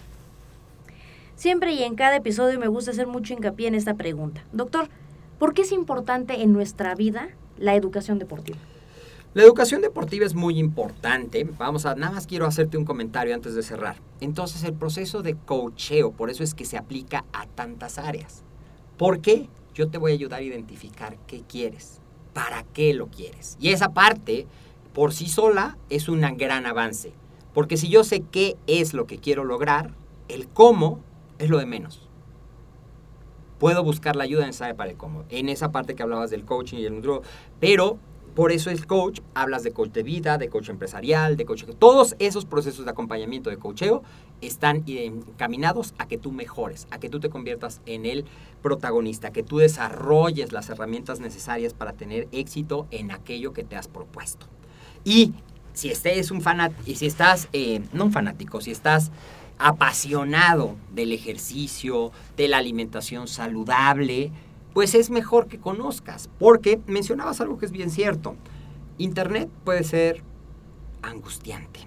Siempre 1.35 1.73
y 1.73 1.83
en 1.83 1.95
cada 1.95 2.17
episodio 2.17 2.59
me 2.59 2.67
gusta 2.67 2.91
hacer 2.91 3.07
mucho 3.07 3.33
hincapié 3.33 3.69
en 3.69 3.75
esta 3.75 3.95
pregunta. 3.95 4.43
Doctor, 4.51 4.89
¿por 5.39 5.53
qué 5.53 5.63
es 5.63 5.71
importante 5.71 6.41
en 6.41 6.53
nuestra 6.53 6.95
vida 6.95 7.29
la 7.57 7.75
educación 7.75 8.19
deportiva? 8.19 8.57
La 9.35 9.43
educación 9.43 9.81
deportiva 9.81 10.25
es 10.25 10.33
muy 10.33 10.57
importante. 10.57 11.43
Vamos 11.57 11.85
a, 11.85 11.93
nada 11.95 12.13
más 12.13 12.25
quiero 12.25 12.45
hacerte 12.45 12.77
un 12.77 12.85
comentario 12.85 13.35
antes 13.35 13.53
de 13.53 13.63
cerrar. 13.63 13.97
Entonces, 14.21 14.63
el 14.63 14.73
proceso 14.73 15.23
de 15.23 15.35
coacheo, 15.35 16.11
por 16.11 16.29
eso 16.29 16.41
es 16.41 16.53
que 16.53 16.63
se 16.63 16.77
aplica 16.77 17.25
a 17.33 17.45
tantas 17.45 17.99
áreas. 17.99 18.43
¿Por 18.97 19.19
qué? 19.19 19.49
Yo 19.73 19.89
te 19.89 19.97
voy 19.97 20.11
a 20.11 20.15
ayudar 20.15 20.39
a 20.39 20.43
identificar 20.43 21.17
qué 21.27 21.41
quieres, 21.41 21.99
para 22.33 22.63
qué 22.63 22.93
lo 22.93 23.07
quieres. 23.07 23.57
Y 23.59 23.71
esa 23.71 23.89
parte, 23.89 24.47
por 24.93 25.13
sí 25.13 25.27
sola, 25.27 25.77
es 25.89 26.07
un 26.07 26.21
gran 26.37 26.65
avance. 26.65 27.11
Porque 27.53 27.75
si 27.75 27.89
yo 27.89 28.05
sé 28.05 28.21
qué 28.21 28.55
es 28.67 28.93
lo 28.93 29.05
que 29.05 29.17
quiero 29.17 29.43
lograr, 29.43 29.91
el 30.29 30.47
cómo 30.47 31.01
es 31.39 31.49
lo 31.49 31.57
de 31.57 31.65
menos. 31.65 32.04
Puedo 33.59 33.83
buscar 33.83 34.15
la 34.15 34.23
ayuda 34.23 34.45
necesaria 34.45 34.75
para 34.75 34.91
el 34.91 34.97
cómo. 34.97 35.23
En 35.29 35.49
esa 35.49 35.71
parte 35.71 35.95
que 35.95 36.03
hablabas 36.03 36.29
del 36.29 36.45
coaching 36.45 36.77
y 36.77 36.85
el 36.85 36.95
nutriólogo. 36.95 37.23
Pero 37.59 37.99
por 38.35 38.51
eso 38.51 38.69
el 38.69 38.85
coach, 38.85 39.21
hablas 39.33 39.63
de 39.63 39.71
coach 39.71 39.91
de 39.91 40.03
vida, 40.03 40.37
de 40.37 40.49
coach 40.49 40.67
empresarial, 40.67 41.37
de 41.37 41.45
coach... 41.45 41.63
Todos 41.79 42.17
esos 42.19 42.45
procesos 42.45 42.83
de 42.83 42.91
acompañamiento 42.91 43.49
de 43.49 43.55
coacheo 43.55 44.03
están 44.41 44.83
encaminados 44.85 45.93
a 45.97 46.07
que 46.07 46.17
tú 46.17 46.33
mejores, 46.33 46.85
a 46.91 46.99
que 46.99 47.09
tú 47.09 47.21
te 47.21 47.29
conviertas 47.29 47.81
en 47.85 48.05
el 48.05 48.25
protagonista, 48.61 49.31
que 49.31 49.41
tú 49.41 49.59
desarrolles 49.59 50.51
las 50.51 50.69
herramientas 50.69 51.21
necesarias 51.21 51.73
para 51.73 51.93
tener 51.93 52.27
éxito 52.33 52.87
en 52.91 53.11
aquello 53.11 53.53
que 53.53 53.63
te 53.63 53.77
has 53.77 53.87
propuesto. 53.87 54.47
Y 55.05 55.33
si 55.71 55.89
estés 55.89 56.29
un 56.29 56.41
fanático, 56.41 56.81
y 56.85 56.95
si 56.95 57.05
estás, 57.05 57.47
eh, 57.53 57.81
no 57.93 58.05
un 58.05 58.11
fanático, 58.11 58.59
si 58.59 58.71
estás 58.71 59.11
apasionado 59.57 60.75
del 60.93 61.11
ejercicio, 61.11 62.11
de 62.37 62.47
la 62.47 62.57
alimentación 62.57 63.27
saludable, 63.27 64.31
pues 64.73 64.95
es 64.95 65.09
mejor 65.09 65.47
que 65.47 65.57
conozcas, 65.57 66.29
porque 66.37 66.81
mencionabas 66.87 67.39
algo 67.41 67.57
que 67.57 67.65
es 67.65 67.71
bien 67.71 67.89
cierto. 67.89 68.35
Internet 68.97 69.49
puede 69.63 69.83
ser 69.83 70.21
angustiante. 71.01 71.81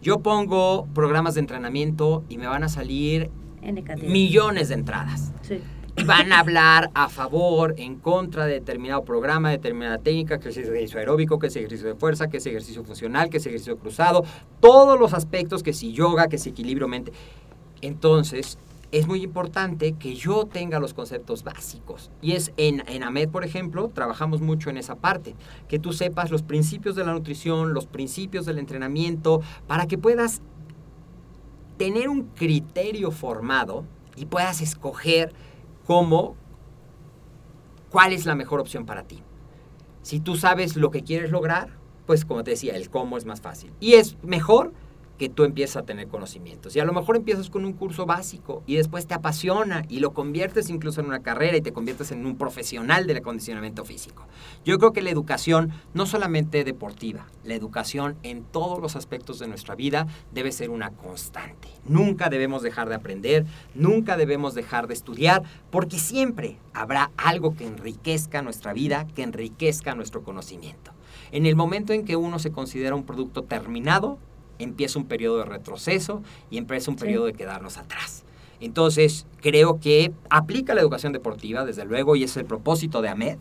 Yo 0.00 0.20
pongo 0.20 0.86
programas 0.94 1.34
de 1.34 1.40
entrenamiento 1.40 2.24
y 2.28 2.38
me 2.38 2.46
van 2.46 2.64
a 2.64 2.68
salir 2.68 3.30
millones 4.02 4.68
de 4.68 4.74
entradas. 4.74 5.32
Sí. 5.42 5.60
Van 5.94 6.32
a 6.32 6.40
hablar 6.40 6.90
a 6.94 7.08
favor, 7.08 7.74
en 7.76 7.96
contra 7.96 8.46
de 8.46 8.54
determinado 8.54 9.04
programa, 9.04 9.50
de 9.50 9.58
determinada 9.58 9.98
técnica, 9.98 10.40
que 10.40 10.48
es 10.48 10.56
ejercicio 10.56 10.98
aeróbico, 10.98 11.38
que 11.38 11.48
es 11.48 11.56
ejercicio 11.56 11.86
de 11.86 11.94
fuerza, 11.94 12.28
que 12.28 12.38
es 12.38 12.46
ejercicio 12.46 12.82
funcional, 12.82 13.28
que 13.28 13.36
es 13.36 13.46
ejercicio 13.46 13.76
cruzado, 13.76 14.24
todos 14.60 14.98
los 14.98 15.12
aspectos, 15.12 15.62
que 15.62 15.74
si 15.74 15.92
yoga, 15.92 16.28
que 16.28 16.38
si 16.38 16.50
equilibrio 16.50 16.88
mente. 16.88 17.12
Entonces, 17.82 18.58
es 18.90 19.06
muy 19.06 19.22
importante 19.22 19.92
que 19.92 20.14
yo 20.14 20.46
tenga 20.46 20.80
los 20.80 20.94
conceptos 20.94 21.44
básicos. 21.44 22.10
Y 22.22 22.32
es 22.32 22.52
en, 22.56 22.82
en 22.88 23.02
AMED, 23.02 23.28
por 23.28 23.44
ejemplo, 23.44 23.90
trabajamos 23.94 24.40
mucho 24.40 24.70
en 24.70 24.78
esa 24.78 24.96
parte, 24.96 25.34
que 25.68 25.78
tú 25.78 25.92
sepas 25.92 26.30
los 26.30 26.42
principios 26.42 26.96
de 26.96 27.04
la 27.04 27.12
nutrición, 27.12 27.74
los 27.74 27.86
principios 27.86 28.46
del 28.46 28.58
entrenamiento, 28.58 29.42
para 29.66 29.86
que 29.86 29.98
puedas 29.98 30.40
tener 31.76 32.08
un 32.08 32.24
criterio 32.28 33.10
formado 33.10 33.84
y 34.16 34.26
puedas 34.26 34.60
escoger 34.60 35.32
cómo, 35.86 36.36
cuál 37.90 38.12
es 38.12 38.26
la 38.26 38.34
mejor 38.34 38.60
opción 38.60 38.86
para 38.86 39.04
ti. 39.04 39.22
Si 40.02 40.20
tú 40.20 40.36
sabes 40.36 40.76
lo 40.76 40.90
que 40.90 41.02
quieres 41.02 41.30
lograr, 41.30 41.78
pues 42.06 42.24
como 42.24 42.42
te 42.42 42.52
decía, 42.52 42.74
el 42.74 42.90
cómo 42.90 43.16
es 43.16 43.24
más 43.24 43.40
fácil. 43.40 43.72
Y 43.80 43.94
es 43.94 44.16
mejor 44.22 44.72
que 45.18 45.28
tú 45.28 45.44
empieces 45.44 45.76
a 45.76 45.82
tener 45.82 46.08
conocimientos. 46.08 46.74
Y 46.74 46.80
a 46.80 46.84
lo 46.84 46.92
mejor 46.92 47.16
empiezas 47.16 47.50
con 47.50 47.64
un 47.64 47.72
curso 47.72 48.06
básico 48.06 48.62
y 48.66 48.76
después 48.76 49.06
te 49.06 49.14
apasiona 49.14 49.84
y 49.88 50.00
lo 50.00 50.12
conviertes 50.12 50.70
incluso 50.70 51.00
en 51.00 51.06
una 51.06 51.22
carrera 51.22 51.56
y 51.56 51.60
te 51.60 51.72
conviertes 51.72 52.10
en 52.12 52.26
un 52.26 52.36
profesional 52.36 53.06
del 53.06 53.18
acondicionamiento 53.18 53.84
físico. 53.84 54.26
Yo 54.64 54.78
creo 54.78 54.92
que 54.92 55.02
la 55.02 55.10
educación, 55.10 55.72
no 55.94 56.06
solamente 56.06 56.64
deportiva, 56.64 57.26
la 57.44 57.54
educación 57.54 58.16
en 58.22 58.42
todos 58.44 58.80
los 58.80 58.96
aspectos 58.96 59.38
de 59.38 59.48
nuestra 59.48 59.74
vida 59.74 60.06
debe 60.32 60.52
ser 60.52 60.70
una 60.70 60.90
constante. 60.90 61.68
Nunca 61.84 62.28
debemos 62.28 62.62
dejar 62.62 62.88
de 62.88 62.94
aprender, 62.94 63.46
nunca 63.74 64.16
debemos 64.16 64.54
dejar 64.54 64.86
de 64.86 64.94
estudiar, 64.94 65.42
porque 65.70 65.98
siempre 65.98 66.58
habrá 66.72 67.10
algo 67.16 67.54
que 67.54 67.66
enriquezca 67.66 68.42
nuestra 68.42 68.72
vida, 68.72 69.06
que 69.14 69.22
enriquezca 69.22 69.94
nuestro 69.94 70.22
conocimiento. 70.22 70.92
En 71.30 71.46
el 71.46 71.56
momento 71.56 71.92
en 71.92 72.04
que 72.04 72.16
uno 72.16 72.38
se 72.38 72.52
considera 72.52 72.94
un 72.94 73.04
producto 73.04 73.42
terminado, 73.42 74.18
empieza 74.58 74.98
un 74.98 75.06
periodo 75.06 75.38
de 75.38 75.44
retroceso 75.44 76.22
y 76.50 76.58
empieza 76.58 76.90
un 76.90 76.96
periodo 76.96 77.26
de 77.26 77.32
quedarnos 77.32 77.78
atrás. 77.78 78.24
Entonces, 78.60 79.26
creo 79.40 79.80
que 79.80 80.12
aplica 80.30 80.74
la 80.74 80.80
educación 80.80 81.12
deportiva, 81.12 81.64
desde 81.64 81.84
luego, 81.84 82.14
y 82.14 82.22
es 82.22 82.36
el 82.36 82.44
propósito 82.44 83.02
de 83.02 83.08
AMED, 83.08 83.38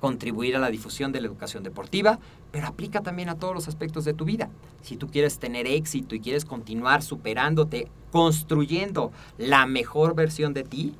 contribuir 0.00 0.56
a 0.56 0.58
la 0.58 0.70
difusión 0.70 1.10
de 1.10 1.20
la 1.20 1.26
educación 1.26 1.62
deportiva, 1.62 2.18
pero 2.50 2.66
aplica 2.66 3.00
también 3.00 3.28
a 3.28 3.36
todos 3.36 3.54
los 3.54 3.68
aspectos 3.68 4.04
de 4.04 4.14
tu 4.14 4.24
vida. 4.24 4.50
Si 4.82 4.96
tú 4.96 5.08
quieres 5.08 5.38
tener 5.38 5.66
éxito 5.66 6.14
y 6.14 6.20
quieres 6.20 6.44
continuar 6.44 7.02
superándote, 7.02 7.88
construyendo 8.12 9.10
la 9.38 9.66
mejor 9.66 10.14
versión 10.14 10.54
de 10.54 10.64
ti, 10.64 10.94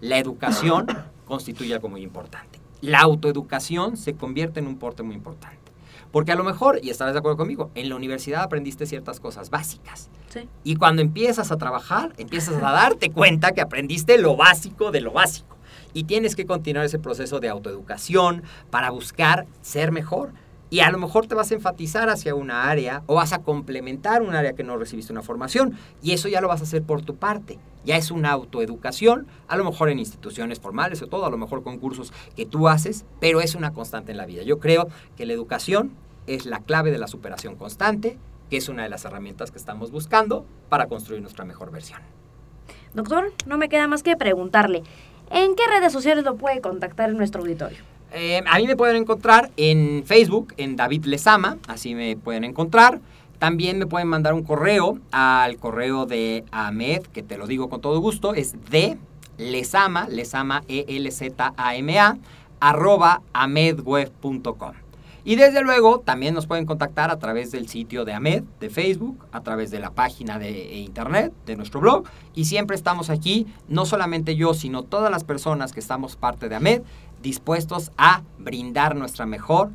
la 0.00 0.18
educación 0.18 0.86
constituye 1.26 1.74
algo 1.74 1.88
muy 1.88 2.02
importante. 2.02 2.60
La 2.82 3.00
autoeducación 3.00 3.96
se 3.96 4.14
convierte 4.14 4.60
en 4.60 4.66
un 4.66 4.76
porte 4.76 5.02
muy 5.02 5.14
importante. 5.14 5.65
Porque 6.16 6.32
a 6.32 6.34
lo 6.34 6.44
mejor, 6.44 6.80
y 6.82 6.88
estarás 6.88 7.12
de 7.12 7.18
acuerdo 7.18 7.36
conmigo, 7.36 7.70
en 7.74 7.90
la 7.90 7.94
universidad 7.94 8.42
aprendiste 8.42 8.86
ciertas 8.86 9.20
cosas 9.20 9.50
básicas. 9.50 10.08
Sí. 10.30 10.48
Y 10.64 10.76
cuando 10.76 11.02
empiezas 11.02 11.52
a 11.52 11.58
trabajar, 11.58 12.14
empiezas 12.16 12.54
a 12.54 12.72
darte 12.72 13.10
cuenta 13.10 13.52
que 13.52 13.60
aprendiste 13.60 14.16
lo 14.16 14.34
básico 14.34 14.92
de 14.92 15.02
lo 15.02 15.12
básico. 15.12 15.58
Y 15.92 16.04
tienes 16.04 16.34
que 16.34 16.46
continuar 16.46 16.86
ese 16.86 16.98
proceso 16.98 17.38
de 17.38 17.50
autoeducación 17.50 18.44
para 18.70 18.88
buscar 18.88 19.46
ser 19.60 19.92
mejor. 19.92 20.32
Y 20.70 20.80
a 20.80 20.90
lo 20.90 20.96
mejor 20.96 21.26
te 21.26 21.34
vas 21.34 21.50
a 21.50 21.54
enfatizar 21.54 22.08
hacia 22.08 22.34
una 22.34 22.70
área 22.70 23.02
o 23.04 23.16
vas 23.16 23.34
a 23.34 23.42
complementar 23.42 24.22
un 24.22 24.34
área 24.34 24.54
que 24.54 24.64
no 24.64 24.78
recibiste 24.78 25.12
una 25.12 25.20
formación. 25.20 25.76
Y 26.02 26.12
eso 26.12 26.28
ya 26.28 26.40
lo 26.40 26.48
vas 26.48 26.62
a 26.62 26.64
hacer 26.64 26.82
por 26.82 27.02
tu 27.02 27.16
parte. 27.16 27.58
Ya 27.84 27.98
es 27.98 28.10
una 28.10 28.30
autoeducación, 28.30 29.26
a 29.48 29.56
lo 29.58 29.64
mejor 29.64 29.90
en 29.90 29.98
instituciones 29.98 30.60
formales 30.60 31.02
o 31.02 31.08
todo, 31.08 31.26
a 31.26 31.30
lo 31.30 31.36
mejor 31.36 31.62
con 31.62 31.76
cursos 31.76 32.14
que 32.34 32.46
tú 32.46 32.68
haces, 32.68 33.04
pero 33.20 33.42
es 33.42 33.54
una 33.54 33.74
constante 33.74 34.12
en 34.12 34.18
la 34.18 34.24
vida. 34.24 34.42
Yo 34.44 34.58
creo 34.58 34.88
que 35.14 35.26
la 35.26 35.34
educación 35.34 35.92
es 36.26 36.46
la 36.46 36.60
clave 36.60 36.90
de 36.90 36.98
la 36.98 37.06
superación 37.06 37.56
constante, 37.56 38.18
que 38.50 38.56
es 38.56 38.68
una 38.68 38.84
de 38.84 38.88
las 38.88 39.04
herramientas 39.04 39.50
que 39.50 39.58
estamos 39.58 39.90
buscando 39.90 40.46
para 40.68 40.86
construir 40.86 41.20
nuestra 41.20 41.44
mejor 41.44 41.70
versión. 41.70 42.00
Doctor, 42.94 43.32
no 43.46 43.58
me 43.58 43.68
queda 43.68 43.88
más 43.88 44.02
que 44.02 44.16
preguntarle, 44.16 44.82
¿en 45.30 45.54
qué 45.54 45.62
redes 45.68 45.92
sociales 45.92 46.24
lo 46.24 46.36
puede 46.36 46.60
contactar 46.60 47.10
en 47.10 47.16
nuestro 47.16 47.42
auditorio? 47.42 47.78
Eh, 48.12 48.42
a 48.46 48.58
mí 48.58 48.66
me 48.66 48.76
pueden 48.76 48.96
encontrar 48.96 49.50
en 49.56 50.04
Facebook, 50.04 50.54
en 50.56 50.76
David 50.76 51.04
Lezama, 51.04 51.58
así 51.68 51.94
me 51.94 52.16
pueden 52.16 52.44
encontrar. 52.44 53.00
También 53.38 53.78
me 53.78 53.86
pueden 53.86 54.08
mandar 54.08 54.32
un 54.32 54.42
correo 54.42 54.98
al 55.10 55.58
correo 55.58 56.06
de 56.06 56.44
Ahmed, 56.50 57.02
que 57.02 57.22
te 57.22 57.36
lo 57.36 57.46
digo 57.46 57.68
con 57.68 57.82
todo 57.82 58.00
gusto, 58.00 58.32
es 58.32 58.54
de 58.70 58.96
lesama, 59.36 60.08
lesama, 60.08 60.62
E-L-Z-A-M-A, 60.68 62.16
arroba 62.60 63.20
amedweb.com. 63.34 64.85
Y 65.26 65.34
desde 65.34 65.60
luego 65.62 65.98
también 65.98 66.34
nos 66.34 66.46
pueden 66.46 66.66
contactar 66.66 67.10
a 67.10 67.18
través 67.18 67.50
del 67.50 67.68
sitio 67.68 68.04
de 68.04 68.12
AMED, 68.12 68.44
de 68.60 68.70
Facebook, 68.70 69.26
a 69.32 69.40
través 69.40 69.72
de 69.72 69.80
la 69.80 69.90
página 69.90 70.38
de 70.38 70.76
internet, 70.76 71.32
de 71.46 71.56
nuestro 71.56 71.80
blog. 71.80 72.04
Y 72.32 72.44
siempre 72.44 72.76
estamos 72.76 73.10
aquí, 73.10 73.48
no 73.66 73.86
solamente 73.86 74.36
yo, 74.36 74.54
sino 74.54 74.84
todas 74.84 75.10
las 75.10 75.24
personas 75.24 75.72
que 75.72 75.80
estamos 75.80 76.14
parte 76.14 76.48
de 76.48 76.54
AMED, 76.54 76.82
dispuestos 77.24 77.90
a 77.98 78.22
brindar 78.38 78.94
nuestra 78.94 79.26
mejor 79.26 79.70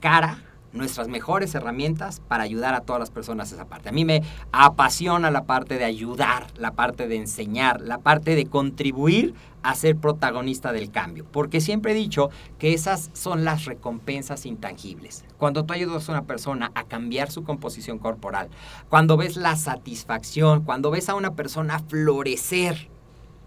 cara 0.00 0.45
nuestras 0.76 1.08
mejores 1.08 1.54
herramientas 1.54 2.20
para 2.20 2.44
ayudar 2.44 2.74
a 2.74 2.80
todas 2.80 3.00
las 3.00 3.10
personas 3.10 3.52
esa 3.52 3.66
parte. 3.66 3.88
A 3.88 3.92
mí 3.92 4.04
me 4.04 4.22
apasiona 4.52 5.30
la 5.30 5.44
parte 5.44 5.78
de 5.78 5.84
ayudar, 5.84 6.46
la 6.56 6.72
parte 6.72 7.08
de 7.08 7.16
enseñar, 7.16 7.80
la 7.80 7.98
parte 7.98 8.34
de 8.34 8.46
contribuir 8.46 9.34
a 9.62 9.74
ser 9.74 9.96
protagonista 9.96 10.72
del 10.72 10.92
cambio, 10.92 11.24
porque 11.30 11.60
siempre 11.60 11.90
he 11.92 11.94
dicho 11.94 12.30
que 12.58 12.72
esas 12.72 13.10
son 13.14 13.44
las 13.44 13.64
recompensas 13.64 14.46
intangibles. 14.46 15.24
Cuando 15.38 15.64
tú 15.64 15.72
ayudas 15.72 16.08
a 16.08 16.12
una 16.12 16.24
persona 16.24 16.70
a 16.74 16.84
cambiar 16.84 17.32
su 17.32 17.42
composición 17.42 17.98
corporal, 17.98 18.48
cuando 18.88 19.16
ves 19.16 19.36
la 19.36 19.56
satisfacción, 19.56 20.62
cuando 20.62 20.92
ves 20.92 21.08
a 21.08 21.16
una 21.16 21.34
persona 21.34 21.80
florecer, 21.80 22.88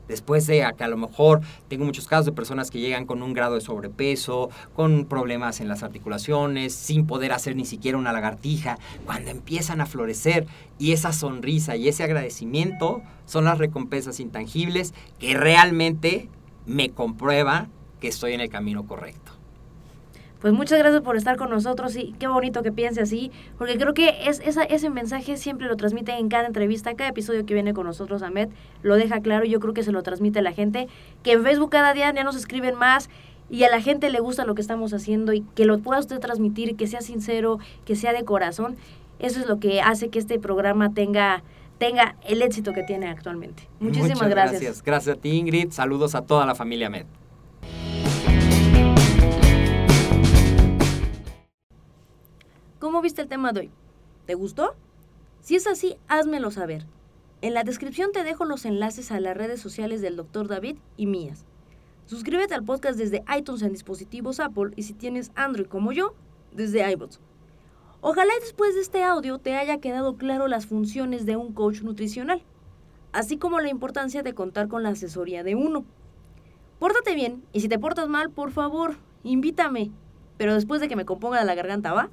Después 0.10 0.46
de 0.48 0.68
que 0.78 0.84
a 0.84 0.88
lo 0.90 0.98
mejor 0.98 1.40
tengo 1.70 1.86
muchos 1.86 2.08
casos 2.08 2.26
de 2.26 2.32
personas 2.34 2.70
que 2.70 2.80
llegan 2.80 3.06
con 3.06 3.24
un 3.24 3.34
grado 3.34 3.56
de 3.56 3.62
sobrepeso, 3.62 4.50
con 4.76 5.06
problemas 5.06 5.62
en 5.62 5.70
las 5.70 5.84
articulaciones, 5.84 6.74
sin 6.74 7.08
poder 7.08 7.32
hacer 7.32 7.56
ni 7.56 7.66
siquiera 7.66 7.98
una 7.98 8.12
lagartija, 8.12 8.78
cuando 9.06 9.32
empiezan 9.32 9.80
a 9.80 9.86
florecer 9.86 10.48
y 10.78 10.92
esa 10.92 11.14
sonrisa 11.14 11.78
y 11.78 11.88
ese 11.88 12.04
agradecimiento 12.04 13.02
son 13.26 13.46
las 13.46 13.58
recompensas 13.58 14.20
intangibles 14.20 14.94
que 15.20 15.36
realmente 15.36 16.28
me 16.66 16.90
comprueba 16.90 17.68
que 18.02 18.08
estoy 18.08 18.34
en 18.34 18.42
el 18.42 18.50
camino 18.50 18.86
correcto. 18.88 19.39
Pues 20.40 20.54
muchas 20.54 20.80
gracias 20.80 21.02
por 21.02 21.18
estar 21.18 21.36
con 21.36 21.50
nosotros 21.50 21.96
y 21.98 22.14
qué 22.18 22.28
bonito 22.28 22.64
que 22.64 22.72
piense 22.72 23.02
así, 23.02 23.32
porque 23.58 23.78
creo 23.78 23.94
que 23.94 24.16
es, 24.26 24.40
esa, 24.40 24.64
ese 24.64 24.90
mensaje 24.90 25.36
siempre 25.36 25.68
lo 25.68 25.76
transmite 25.76 26.14
en 26.14 26.30
cada 26.30 26.48
entrevista, 26.48 26.94
cada 26.96 27.10
episodio 27.10 27.46
que 27.46 27.54
viene 27.54 27.74
con 27.74 27.86
nosotros, 27.86 28.22
Ahmed, 28.24 28.50
lo 28.82 28.96
deja 28.96 29.20
claro 29.20 29.46
y 29.46 29.50
yo 29.50 29.60
creo 29.60 29.74
que 29.74 29.84
se 29.84 29.92
lo 29.92 30.02
transmite 30.02 30.40
a 30.40 30.42
la 30.42 30.54
gente, 30.54 30.88
que 31.24 31.34
en 31.34 31.44
Facebook 31.44 31.72
cada 31.72 31.94
día 31.94 32.14
ya 32.14 32.24
nos 32.24 32.38
escriben 32.38 32.76
más 32.76 33.10
y 33.50 33.64
a 33.64 33.70
la 33.70 33.82
gente 33.82 34.10
le 34.10 34.20
gusta 34.22 34.46
lo 34.46 34.56
que 34.56 34.62
estamos 34.62 34.94
haciendo 34.94 35.34
y 35.34 35.42
que 35.56 35.66
lo 35.66 35.80
pueda 35.80 36.00
usted 36.00 36.20
transmitir, 36.20 36.78
que 36.78 36.88
sea 36.88 37.02
sincero, 37.02 37.60
que 37.84 37.96
sea 37.96 38.14
de 38.14 38.24
corazón, 38.24 38.78
eso 39.20 39.42
es 39.42 39.48
lo 39.48 39.60
que 39.60 39.82
hace 39.82 40.10
que 40.10 40.20
este 40.20 40.40
programa 40.40 40.94
tenga 40.94 41.44
tenga 41.80 42.16
el 42.28 42.42
éxito 42.42 42.74
que 42.74 42.84
tiene 42.84 43.08
actualmente. 43.08 43.64
Muchísimas 43.80 44.16
Muchas 44.16 44.30
gracias. 44.30 44.62
gracias. 44.62 44.84
Gracias 44.84 45.18
a 45.18 45.20
ti, 45.20 45.30
Ingrid. 45.30 45.72
Saludos 45.72 46.14
a 46.14 46.22
toda 46.22 46.46
la 46.46 46.54
familia 46.54 46.90
Med. 46.90 47.06
¿Cómo 52.80 53.02
viste 53.02 53.22
el 53.22 53.28
tema 53.28 53.52
de 53.52 53.60
hoy? 53.60 53.72
¿Te 54.26 54.36
gustó? 54.36 54.74
Si 55.42 55.56
es 55.56 55.68
así, 55.68 55.98
házmelo 56.08 56.50
saber. 56.50 56.86
En 57.42 57.54
la 57.54 57.66
descripción 57.66 58.14
te 58.14 58.24
dejo 58.24 58.46
los 58.46 58.64
enlaces 58.64 59.12
a 59.12 59.20
las 59.20 59.36
redes 59.36 59.60
sociales 59.60 60.00
del 60.00 60.16
Dr. 60.16 60.48
David 60.48 60.78
y 60.96 61.06
mías. 61.06 61.44
Suscríbete 62.06 62.54
al 62.54 62.64
podcast 62.64 62.98
desde 62.98 63.26
iTunes 63.38 63.64
en 63.64 63.74
dispositivos 63.74 64.40
Apple 64.40 64.72
y 64.78 64.84
si 64.84 64.94
tienes 64.94 65.32
Android 65.36 65.68
como 65.68 65.92
yo, 65.92 66.14
desde 66.54 66.90
iBots. 66.90 67.20
Ojalá 68.00 68.32
después 68.40 68.76
de 68.76 68.82
este 68.82 69.04
audio 69.04 69.40
te 69.40 69.58
haya 69.58 69.82
quedado 69.82 70.16
claro 70.16 70.48
las 70.48 70.66
funciones 70.66 71.26
de 71.26 71.36
un 71.36 71.52
coach 71.52 71.82
nutricional, 71.82 72.42
así 73.12 73.36
como 73.36 73.60
la 73.60 73.68
importancia 73.68 74.24
de 74.24 74.34
contar 74.34 74.70
con 74.70 74.84
la 74.84 74.90
asesoría 74.90 75.44
de 75.44 75.56
uno. 75.56 75.84
Pórtate 76.80 77.14
bien 77.14 77.44
y 77.52 77.60
si 77.60 77.68
te 77.68 77.78
portas 77.78 78.08
mal, 78.08 78.30
por 78.30 78.52
favor, 78.52 78.96
invítame. 79.24 79.92
Pero 80.38 80.54
después 80.54 80.80
de 80.80 80.88
que 80.88 80.96
me 80.96 81.04
componga 81.04 81.44
la 81.44 81.56
garganta, 81.56 81.92
¿va? 81.92 82.10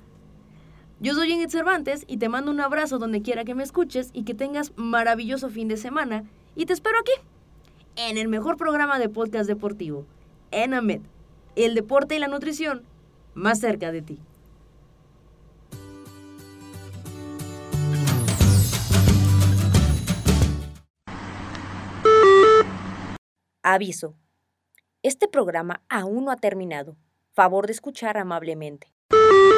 Yo 0.99 1.13
soy 1.13 1.31
Ingrid 1.31 1.51
Cervantes 1.51 2.05
y 2.07 2.17
te 2.17 2.31
mando 2.31 2.51
un 2.51 2.59
abrazo 2.59 2.99
donde 2.99 3.21
quiera 3.21 3.45
que 3.45 3.55
me 3.55 3.63
escuches 3.63 4.09
y 4.15 4.25
que 4.25 4.33
tengas 4.33 4.73
maravilloso 4.77 5.51
fin 5.51 5.69
de 5.69 5.77
semana 5.77 6.25
y 6.55 6.65
te 6.65 6.73
espero 6.73 6.97
aquí, 6.99 7.13
en 7.97 8.17
el 8.17 8.29
mejor 8.29 8.57
programa 8.57 8.99
de 8.99 9.11
podcast 9.11 9.47
deportivo, 9.47 10.07
ENAMED, 10.53 11.03
el 11.55 11.75
deporte 11.75 12.17
y 12.17 12.19
la 12.19 12.29
nutrición 12.29 12.83
más 13.35 13.61
cerca 13.61 13.93
de 13.93 14.01
ti. 14.01 14.21
Aviso. 23.63 24.15
Este 25.03 25.29
programa 25.29 25.83
aún 25.91 26.25
no 26.25 26.31
ha 26.31 26.37
terminado. 26.37 26.97
Favor 27.35 27.67
de 27.67 27.73
escuchar 27.73 28.17
amablemente. 28.17 28.96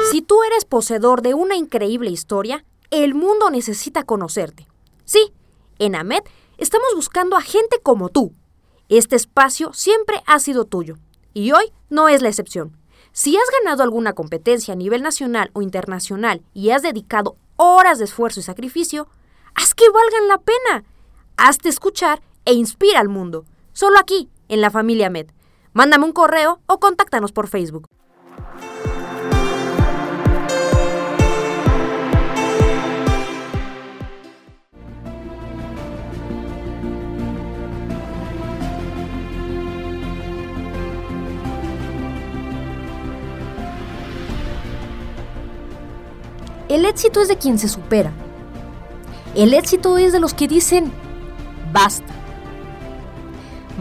Si 0.09 0.23
tú 0.23 0.41
eres 0.41 0.65
poseedor 0.65 1.21
de 1.21 1.35
una 1.35 1.55
increíble 1.55 2.09
historia, 2.09 2.65
el 2.89 3.13
mundo 3.13 3.51
necesita 3.51 4.03
conocerte. 4.03 4.67
Sí, 5.05 5.33
en 5.77 5.95
AMED 5.95 6.23
estamos 6.57 6.87
buscando 6.95 7.37
a 7.37 7.41
gente 7.41 7.79
como 7.83 8.09
tú. 8.09 8.33
Este 8.87 9.15
espacio 9.15 9.71
siempre 9.73 10.23
ha 10.25 10.39
sido 10.39 10.65
tuyo 10.65 10.95
y 11.35 11.51
hoy 11.51 11.71
no 11.91 12.09
es 12.09 12.23
la 12.23 12.29
excepción. 12.29 12.75
Si 13.11 13.37
has 13.37 13.43
ganado 13.61 13.83
alguna 13.83 14.13
competencia 14.13 14.73
a 14.73 14.77
nivel 14.77 15.03
nacional 15.03 15.51
o 15.53 15.61
internacional 15.61 16.41
y 16.55 16.71
has 16.71 16.81
dedicado 16.81 17.35
horas 17.55 17.99
de 17.99 18.05
esfuerzo 18.05 18.39
y 18.39 18.43
sacrificio, 18.43 19.07
haz 19.53 19.75
que 19.75 19.89
valgan 19.89 20.27
la 20.27 20.39
pena. 20.39 20.85
Hazte 21.37 21.69
escuchar 21.69 22.23
e 22.45 22.53
inspira 22.53 22.99
al 22.99 23.09
mundo. 23.09 23.45
Solo 23.73 23.99
aquí, 23.99 24.27
en 24.47 24.61
la 24.61 24.71
familia 24.71 25.11
Med. 25.11 25.27
Mándame 25.73 26.05
un 26.05 26.13
correo 26.13 26.61
o 26.65 26.79
contáctanos 26.79 27.31
por 27.31 27.47
Facebook. 27.47 27.87
El 46.69 46.85
éxito 46.85 47.19
es 47.19 47.27
de 47.27 47.37
quien 47.37 47.57
se 47.57 47.67
supera. 47.67 48.11
El 49.33 49.55
éxito 49.55 49.97
es 49.97 50.13
de 50.13 50.19
los 50.19 50.35
que 50.35 50.47
dicen, 50.47 50.93
basta. 51.73 52.13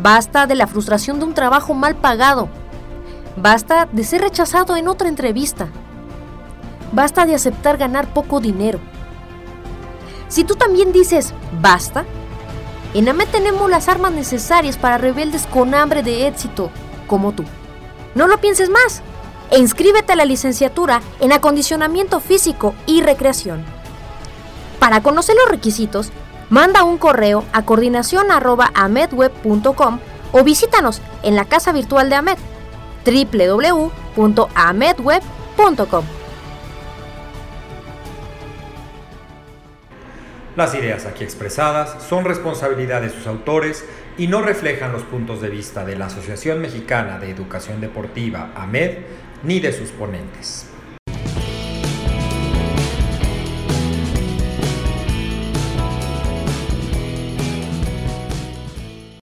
Basta 0.00 0.46
de 0.46 0.54
la 0.54 0.66
frustración 0.66 1.18
de 1.18 1.26
un 1.26 1.34
trabajo 1.34 1.74
mal 1.74 1.96
pagado. 1.96 2.48
Basta 3.36 3.86
de 3.92 4.04
ser 4.04 4.22
rechazado 4.22 4.74
en 4.74 4.88
otra 4.88 5.10
entrevista. 5.10 5.68
Basta 6.92 7.26
de 7.26 7.34
aceptar 7.34 7.76
ganar 7.76 8.14
poco 8.14 8.40
dinero. 8.40 8.80
Si 10.28 10.44
tú 10.44 10.54
también 10.54 10.90
dices 10.90 11.34
basta, 11.60 12.06
en 12.94 13.06
AME 13.06 13.26
tenemos 13.26 13.68
las 13.68 13.88
armas 13.88 14.12
necesarias 14.12 14.78
para 14.78 14.96
rebeldes 14.96 15.46
con 15.46 15.74
hambre 15.74 16.02
de 16.02 16.26
éxito, 16.26 16.70
como 17.06 17.32
tú. 17.32 17.44
No 18.14 18.26
lo 18.26 18.38
pienses 18.38 18.70
más 18.70 19.02
e 19.50 19.58
inscríbete 19.58 20.12
a 20.12 20.16
la 20.16 20.24
licenciatura 20.24 21.02
en 21.20 21.32
acondicionamiento 21.32 22.20
físico 22.20 22.74
y 22.86 23.02
recreación. 23.02 23.64
Para 24.78 25.02
conocer 25.02 25.34
los 25.36 25.50
requisitos, 25.50 26.12
manda 26.50 26.84
un 26.84 26.98
correo 26.98 27.44
a 27.52 27.64
coordinación.amedweb.com 27.64 29.98
o 30.32 30.44
visítanos 30.44 31.00
en 31.22 31.36
la 31.36 31.44
casa 31.44 31.72
virtual 31.72 32.10
de 32.10 32.16
AMED 32.16 32.38
www.amedweb.com. 33.04 36.04
Las 40.56 40.74
ideas 40.74 41.06
aquí 41.06 41.22
expresadas 41.22 42.02
son 42.02 42.24
responsabilidad 42.24 43.00
de 43.00 43.10
sus 43.10 43.28
autores 43.28 43.84
y 44.18 44.26
no 44.26 44.42
reflejan 44.42 44.90
los 44.90 45.04
puntos 45.04 45.40
de 45.40 45.50
vista 45.50 45.84
de 45.84 45.96
la 45.96 46.06
Asociación 46.06 46.60
Mexicana 46.60 47.20
de 47.20 47.30
Educación 47.30 47.80
Deportiva, 47.80 48.50
AMED, 48.56 48.98
ni 49.42 49.60
de 49.60 49.72
sus 49.72 49.90
ponentes. 49.90 50.66